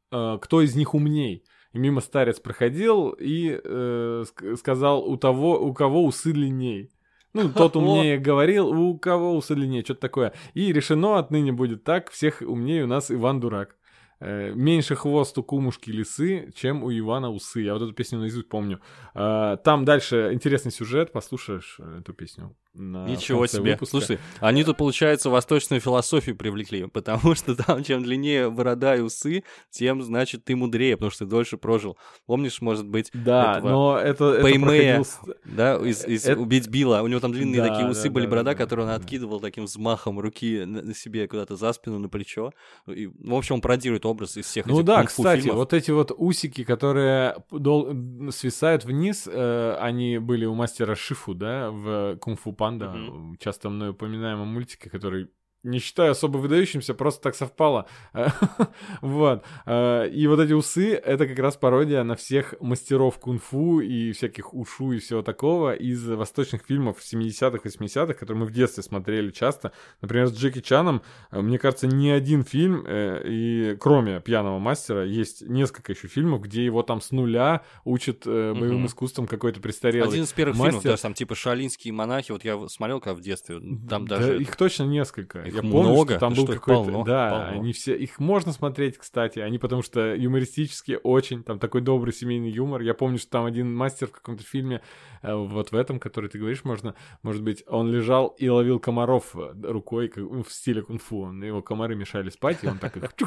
[0.10, 1.44] кто из них умней.
[1.78, 6.90] И мимо старец проходил и э, ск- сказал, у того, у кого усы длинней.
[7.34, 10.34] Ну, тот умнее говорил, у кого усы длиннее, что-то такое.
[10.56, 13.76] И решено отныне будет так, всех умнее у нас Иван Дурак.
[14.20, 17.62] Э, меньше хвост у кумушки лисы, чем у Ивана усы.
[17.62, 18.80] Я вот эту песню наизусть помню.
[19.14, 22.56] А, там дальше интересный сюжет, послушаешь э, эту песню.
[22.74, 23.72] Ничего себе.
[23.72, 23.98] выпуска.
[23.98, 29.44] Слушай, они тут, получается, восточную философию привлекли, потому что там, чем длиннее борода и усы,
[29.70, 31.98] тем, значит, ты мудрее, потому что ты дольше прожил.
[32.26, 36.68] Помнишь, может быть, Да, этого но это, это Пэймэя, проходил да, из, из Это- «Убить
[36.68, 37.02] Билла».
[37.02, 38.96] У него там длинные Да, такие усы да, были, да, борода, да, которые он да.
[38.96, 42.52] откидывал таким взмахом руки на себе куда-то за спину, на плечо.
[42.88, 45.58] И, в общем, он пародирует образ из всех Ну этих да, кстати, фильмов.
[45.58, 51.70] вот эти вот усики, которые дол- свисают вниз, э, они были у мастера Шифу, да,
[51.72, 53.38] в Кунг-фу Панда, Мгм.
[53.40, 55.28] часто мной упоминаемом мультике, который
[55.68, 57.88] не считаю особо выдающимся, просто так совпало.
[59.02, 59.44] вот.
[59.66, 64.54] Э, И вот эти усы— это как раз пародия на всех мастеров кунг-фу и всяких
[64.54, 69.74] ушу и всего такого из восточных фильмов 70-х, 80-х, которые мы в детстве смотрели часто.
[70.02, 71.02] Например, с Джеки Чаном,
[71.32, 76.42] э, мне кажется, ни один фильм, э, и кроме «Пьяного мастера», есть несколько еще фильмов,
[76.42, 81.02] где его там с нуля учат боевым искусством какой-то престарелый Один из первых фильмов, даже
[81.02, 83.60] там типа «Шаолинские монахи», вот я смотрел когда в детстве,
[83.90, 84.42] там Да, даже...
[84.42, 85.40] их точно несколько.
[85.42, 86.84] Их Я помню, много, что там был какой-то...
[86.84, 87.62] полно, да, полно.
[87.62, 87.96] они все...
[87.96, 89.40] Их можно смотреть, кстати.
[89.40, 91.44] Они потому что юмористические очень.
[91.44, 92.82] Там такой добрый семейный юмор.
[92.82, 94.82] Я помню, что там один мастер в каком-то фильме,
[95.22, 96.96] э, вот в этом, который ты говоришь, можно...
[97.24, 101.32] Может быть, он лежал и ловил комаров э, рукой как, ну, в стиле кунг-фу.
[101.34, 103.04] Его комары мешали спать, и он так их...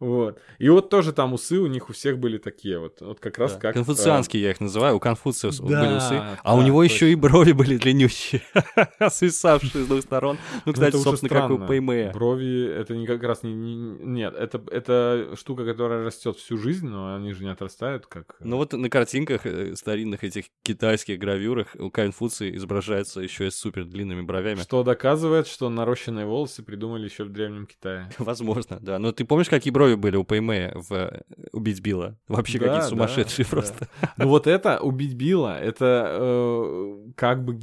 [0.00, 0.40] Вот.
[0.58, 3.02] И вот тоже там усы у них у всех были такие вот.
[3.02, 3.58] Вот как раз Да.
[3.60, 3.70] как...
[3.72, 7.12] э, Конфуцианские я их называю, у Конфуция Да, были усы, а у да, него еще
[7.12, 7.28] и точно.
[7.28, 8.40] брови были длиннющие,
[9.10, 10.38] свисавшие с двух сторон.
[10.54, 11.66] Ну, Ну, кстати, собственно, как у.
[11.66, 12.12] Пэймэя.
[12.12, 16.86] Брови это не как раз не, не- нет, это это штука, которая растет всю жизнь,
[16.88, 18.36] но они же не отрастают, как.
[18.40, 23.50] э, Ну вот на картинках э, старинных этих китайских гравюрах у Конфуции изображается еще и
[23.50, 24.60] с супер длинными бровями.
[24.60, 28.10] что доказывает, что нарощенные волосы придумали еще в древнем Китае.
[28.18, 28.98] Возможно, да.
[28.98, 31.22] Но ты помнишь, какие брови были у Пэймэя в э,
[31.52, 32.18] «Убить Билла»?
[32.28, 33.50] Вообще Да, какие да, сумасшедшие да.
[33.50, 33.88] просто.
[34.16, 37.54] Ну вот это убить Билла, это э, как бы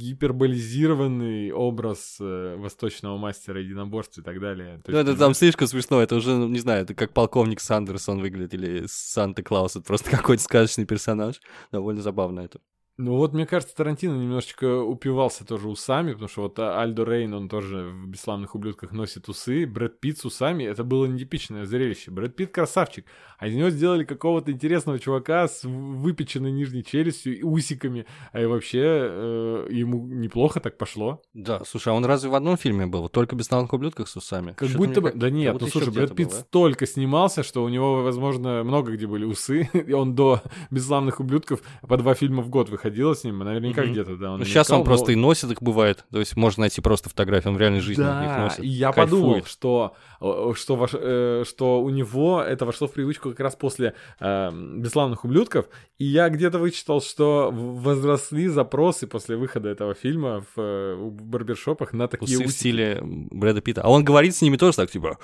[0.58, 4.80] гиперболизированный образ э, восточного мастера единоборств и так далее.
[4.84, 8.08] То Ну, есть это там слишком смешно, это уже, не знаю, это как полковник Сандерс
[8.08, 11.40] он выглядит, или Санта-Клаус, это просто какой-то сказочный персонаж.
[11.72, 12.60] Довольно забавно это.
[13.00, 17.48] Ну вот, мне кажется, Тарантино немножечко упивался тоже усами, потому что вот Альдо Рейн, он
[17.48, 22.10] тоже в «Бесславных ублюдках» носит усы, Брэд Питт с усами, это было нетипичное зрелище.
[22.10, 23.06] Брэд Питт красавчик,
[23.38, 28.46] а из него сделали какого-то интересного чувака с выпеченной нижней челюстью и усиками, а и
[28.46, 31.22] вообще э, ему неплохо так пошло.
[31.34, 33.08] Да, слушай, а он разве в одном фильме был?
[33.08, 34.54] Только без «Бесславных ублюдках» с усами?
[34.54, 35.12] Как Что-то будто бы...
[35.14, 36.42] Да нет, будто ну слушай, Брэд Питт был, да?
[36.42, 40.42] столько снимался, что у него, возможно, много где были усы, и он до
[40.72, 43.92] «Бесславных ублюдков» по два фильма в год выходило с ним, наверняка Мгм.
[43.92, 44.36] где-то, да.
[44.36, 46.04] Ну, сейчас он просто но- и носит их, бывает.
[46.10, 48.60] То есть можно найти просто фотографии, он в реальной жизни их Да, носит.
[48.60, 49.10] и я Кайфует.
[49.10, 53.56] подумал, что, э, что, ваш- э, что у него это вошло в привычку как раз
[53.56, 55.66] после э, «Бесславных ублюдков»,
[55.98, 61.22] и я где-то вычитал, что в- возросли запросы после выхода этого фильма в, э, в
[61.22, 62.58] барбершопах на такие Усы в усики.
[62.58, 63.82] стиле Брэда Питта.
[63.82, 65.18] А он говорит с ними тоже так, типа...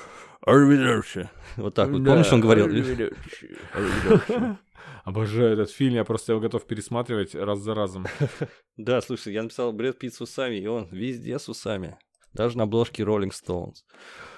[0.47, 2.05] Вот так вот.
[2.05, 2.67] Помнишь, он говорил?
[5.05, 8.07] Обожаю этот фильм, я просто его готов пересматривать раз за разом.
[8.77, 11.97] Да, слушай, я написал Брэд Питт с усами, и он везде с усами.
[12.33, 13.85] Даже на обложке Rolling Stones.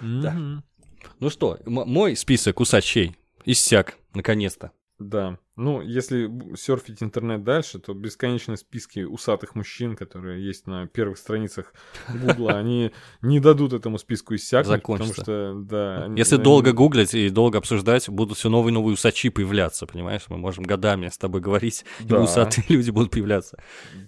[0.02, 0.62] Да.
[1.20, 4.72] Ну что, мой список усачей иссяк, наконец-то.
[4.98, 5.38] Да.
[5.56, 11.74] Ну, если серфить интернет дальше, то бесконечные списки усатых мужчин, которые есть на первых страницах
[12.08, 16.06] Гугла, они не дадут этому списку иссякнуть, потому что, да...
[16.16, 20.24] Если долго гуглить и долго обсуждать, будут все новые и новые усачи появляться, понимаешь?
[20.28, 23.58] Мы можем годами с тобой говорить, и усатые люди будут появляться.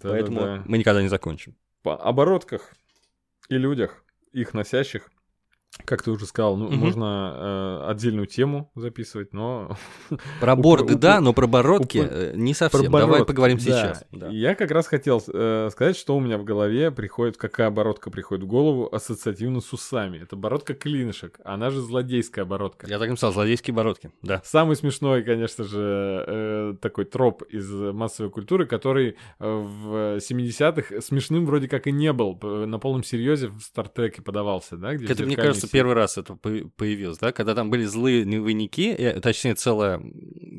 [0.03, 1.55] Поэтому мы никогда не закончим.
[1.82, 2.72] По оборотках
[3.49, 5.11] и людях, их носящих,
[5.85, 6.77] как ты уже сказал, ну, Мгм.
[6.77, 7.35] можно
[7.87, 9.77] э, отдельную тему записывать, но
[10.41, 12.91] Про борды, да, но про бородки э, не совсем.
[12.91, 13.62] Про Давай поговорим да.
[13.62, 14.05] сейчас.
[14.12, 14.29] Да.
[14.29, 18.45] Я как раз хотел э, сказать, что у меня в голове приходит, какая бородка приходит
[18.45, 20.19] в голову ассоциативно с усами.
[20.19, 22.87] Это бородка клинышек, она же злодейская бородка.
[22.87, 24.43] Я так и написал, злодейские бородки, да.
[24.45, 31.69] Самый смешной, конечно же, э, такой троп из массовой культуры, который в 70-х смешным вроде
[31.69, 32.39] как и не был.
[32.43, 34.95] На полном серьезе в Стартреке подавался, да?
[34.95, 37.33] Где Это, мне зеркальные кажется, все- первый раз это по- появилось, да?
[37.33, 40.01] Когда там были злые двойники, э, точнее, целая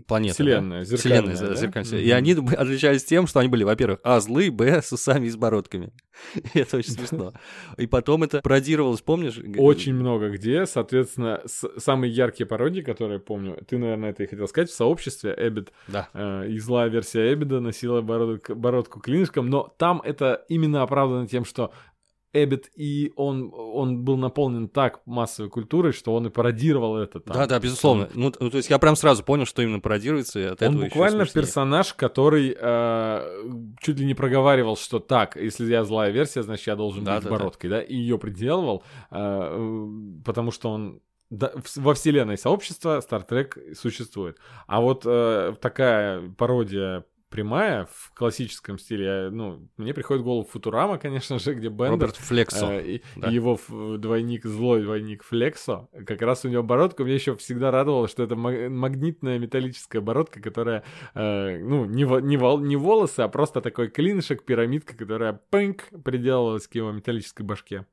[0.07, 0.37] планета.
[0.37, 0.43] да?
[0.43, 1.55] Вселенная, зеркальная, Вселенная, да?
[1.55, 1.91] зеркальная.
[1.99, 2.07] Мгм.
[2.07, 5.35] И они отличались тем, что они были, во-первых, а, злые, б, с усами и с
[5.35, 5.91] бородками.
[6.53, 7.31] Это очень смешно.
[7.77, 9.37] И потом это пародировалось, помнишь?
[9.37, 11.41] Г- Очень много где, соответственно,
[11.77, 15.71] самые яркие пародии, которые я помню, ты, наверное, это и хотел сказать, в сообществе Эббит
[15.87, 16.09] Да.
[16.13, 21.45] э, и злая версия Эббида носила бородок- бородку клинышком, но там это именно оправдано тем,
[21.45, 21.71] что
[22.31, 27.35] Эббит и он, он был наполнен так массовой культурой, что он и пародировал это там.
[27.35, 28.09] Да, да, безусловно.
[28.13, 30.83] Ну, ну, то есть я прям сразу понял, что именно пародируется, и от Он этого
[30.85, 33.41] буквально персонаж, который э,
[33.81, 37.23] чуть ли не проговаривал, что так, если я злая версия, значит я должен Да, быть
[37.23, 37.37] да, с да.
[37.37, 39.87] бородкой, да, и ее приделывал, э,
[40.23, 44.37] потому что он да, во вселенной сообщества Star Trek существует.
[44.67, 50.97] А вот э, такая пародия прямая в классическом стиле, ну, мне приходит в голову Футурама,
[50.97, 52.71] конечно же, где Бендер Роберт Флексо.
[52.73, 53.29] Э, и, да.
[53.29, 53.57] и его
[53.97, 58.35] двойник, злой двойник Флексо, как раз у него бородка, мне еще всегда радовало, что это
[58.35, 63.89] ма- магнитная металлическая бородка, которая, э, ну, не, не, вол- не волосы, а просто такой
[63.89, 67.85] клинышек, пирамидка, которая пынк приделывалась к его металлической башке.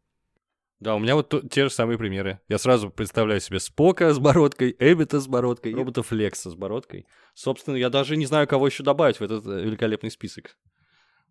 [0.79, 2.39] Да, у меня вот то- те же самые примеры.
[2.49, 7.07] Я сразу представляю себе Спока с бородкой, Эббита с бородкой, робота Флекса с бородкой.
[7.35, 10.57] Собственно, я даже не знаю, кого еще добавить в этот э, великолепный список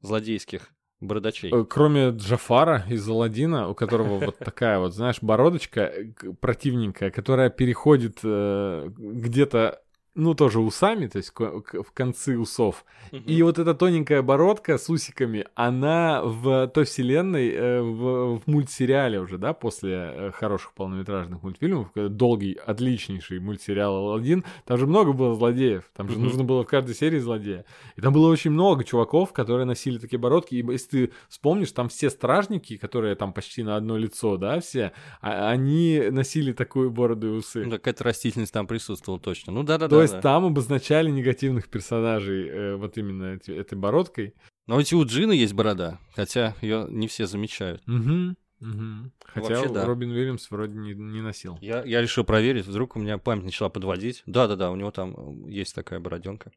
[0.02, 0.70] злодейских
[1.00, 1.52] бородачей.
[1.54, 6.06] Э, Кроме Джафара из Аладдина, у которого вот такая вот, знаешь, бородочка э,
[6.40, 9.82] противненькая, которая переходит где-то,
[10.16, 12.86] ну, тоже усами, то есть в концы усов.
[13.12, 19.20] И вот эта тоненькая бородка с усиками, она в той вселенной, э, в, в мультсериале
[19.20, 25.14] уже, да, после э, хороших полнометражных мультфильмов, э, долгий, отличнейший мультсериал «Аладдин», там же много
[25.14, 26.24] было злодеев, там же Мгм.
[26.24, 27.66] нужно было в каждой серии злодея.
[27.96, 31.90] И там было очень много чуваков, которые носили такие бородки, и если ты вспомнишь, там
[31.90, 37.28] все стражники, которые там почти на одно лицо, да, все, а- они носили такую бороду
[37.28, 37.66] и усы.
[37.66, 39.52] Ну, какая-то растительность там присутствовала точно.
[39.54, 40.05] Ну да-да-да.
[40.06, 40.22] Есть да.
[40.22, 44.34] там обозначали негативных персонажей э, вот именно эти- этой бородкой.
[44.68, 47.84] Но ведь и у Джина есть борода, хотя ее не все замечают.
[47.88, 48.36] Угу.
[48.62, 49.12] Угу.
[49.26, 49.86] Хотя Вообще, да.
[49.86, 51.58] Робин Уильямс вроде не, не носил.
[51.62, 54.24] Я, я решил проверить, вдруг у меня память начала подводить.
[54.26, 56.52] Да-да-да, у него там э, есть такая бороденка.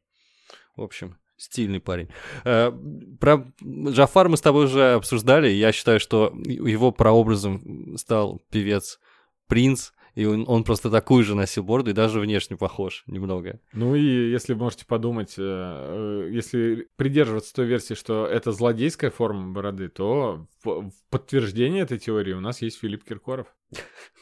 [0.75, 2.09] В общем, стильный парень.
[2.45, 2.71] Э,
[3.19, 5.49] Про Джафар мы с тобой уже обсуждали.
[5.49, 8.99] Я считаю, что его прообразом стал певец
[9.47, 13.59] Принц, и он, он просто такую же носил бороду и даже внешне похож немного.
[13.73, 19.11] Ну и если вы можете подумать, э, э, если придерживаться той версии, что это злодейская
[19.11, 23.47] форма бороды, то в, подтверждение этой теории у нас есть Филипп Киркоров.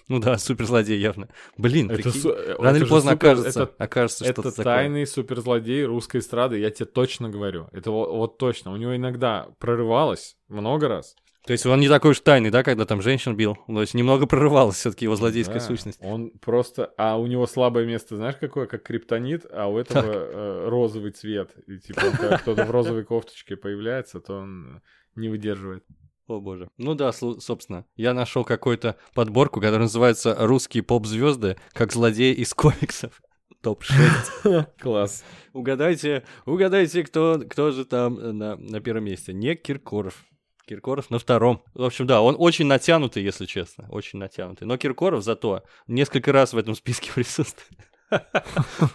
[0.09, 1.27] Ну да, суперзлодей явно.
[1.57, 4.63] Блин, Это прикинь, су- рано или поздно супер- окажется, это- окажется Это что-то такое.
[4.63, 7.67] тайный суперзлодей русской эстрады, я тебе точно говорю.
[7.73, 8.71] Это вот, вот точно.
[8.71, 11.13] У него иногда прорывалось много раз.
[11.47, 13.57] То есть он не такой уж тайный, да, когда там женщин бил?
[13.67, 15.97] То есть немного прорывалась все-таки его злодейская Да, сущность.
[16.01, 16.93] Он просто...
[16.97, 18.67] А у него слабое место, знаешь, какое?
[18.67, 21.55] Как криптонит, а у этого э, розовый цвет.
[21.65, 24.81] И типа, когда кто-то в розовой кофточке появляется, то он
[25.15, 25.85] не выдерживает.
[26.27, 26.69] О боже.
[26.77, 33.21] Ну да, собственно, я нашел какую-то подборку, которая называется «Русские поп-звезды как злодеи из комиксов».
[33.61, 34.65] Топ-6.
[34.81, 35.23] Класс.
[35.53, 39.31] Угадайте, угадайте, кто, кто же там э, на, на первом месте.
[39.31, 40.25] Не Киркоров.
[40.67, 41.63] Киркоров на втором.
[41.73, 43.87] В общем, да, он очень натянутый, если честно.
[43.89, 44.67] Очень натянутый.
[44.67, 47.79] Но Киркоров зато несколько раз в этом списке присутствует.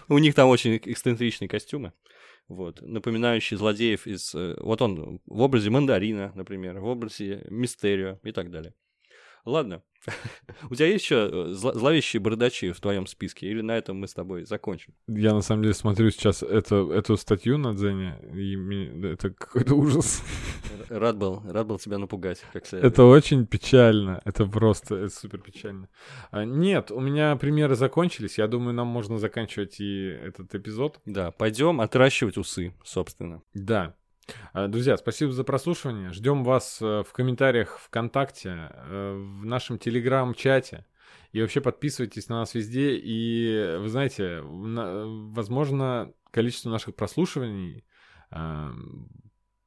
[0.07, 1.93] У них там очень эксцентричные костюмы.
[2.47, 4.35] Вот, напоминающие злодеев из...
[4.35, 8.73] э, Вот он в образе Мандарина, например, в образе Мистерио и так далее.
[9.45, 9.81] Ладно.
[10.69, 13.47] У тебя есть еще зловещие бородачи в твоем списке?
[13.47, 14.93] Или на этом мы с тобой закончим?
[15.07, 19.75] Я на самом деле смотрю сейчас это, эту статью на Дзене, и мне- это какой-то
[19.75, 20.21] ужас.
[20.89, 22.91] Рад был, рад был тебя напугать, как следует.
[22.93, 24.21] Это очень печально.
[24.25, 25.87] Это просто это супер печально.
[26.31, 28.37] А, Нет, у меня примеры закончились.
[28.37, 30.99] Я думаю, нам можно заканчивать и этот эпизод.
[31.05, 33.41] Да, пойдем отращивать усы, собственно.
[33.53, 33.95] Да.
[34.53, 36.11] А, Друзья, спасибо за прослушивание.
[36.11, 40.85] Ждем вас э, в комментариях ВКонтакте, э, в нашем Телеграм-чате.
[41.31, 42.95] И вообще подписывайтесь на нас везде.
[42.95, 47.83] И вы знаете, на- возможно, количество наших прослушиваний
[48.31, 48.69] э,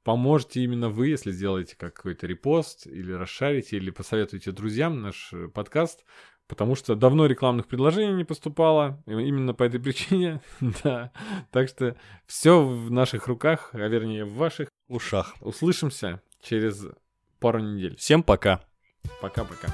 [0.04, 6.04] поможете именно вы, если сделаете какой-то репост, или расшарите, или посоветуете друзьям наш э, подкаст
[6.48, 10.40] потому что давно рекламных предложений не поступало, именно по этой причине,
[10.84, 11.12] да.
[11.50, 15.34] Так что все в наших руках, а вернее в ваших ушах.
[15.40, 16.86] Услышимся через
[17.40, 17.96] пару недель.
[17.96, 18.60] Всем пока.
[19.20, 19.68] Пока-пока.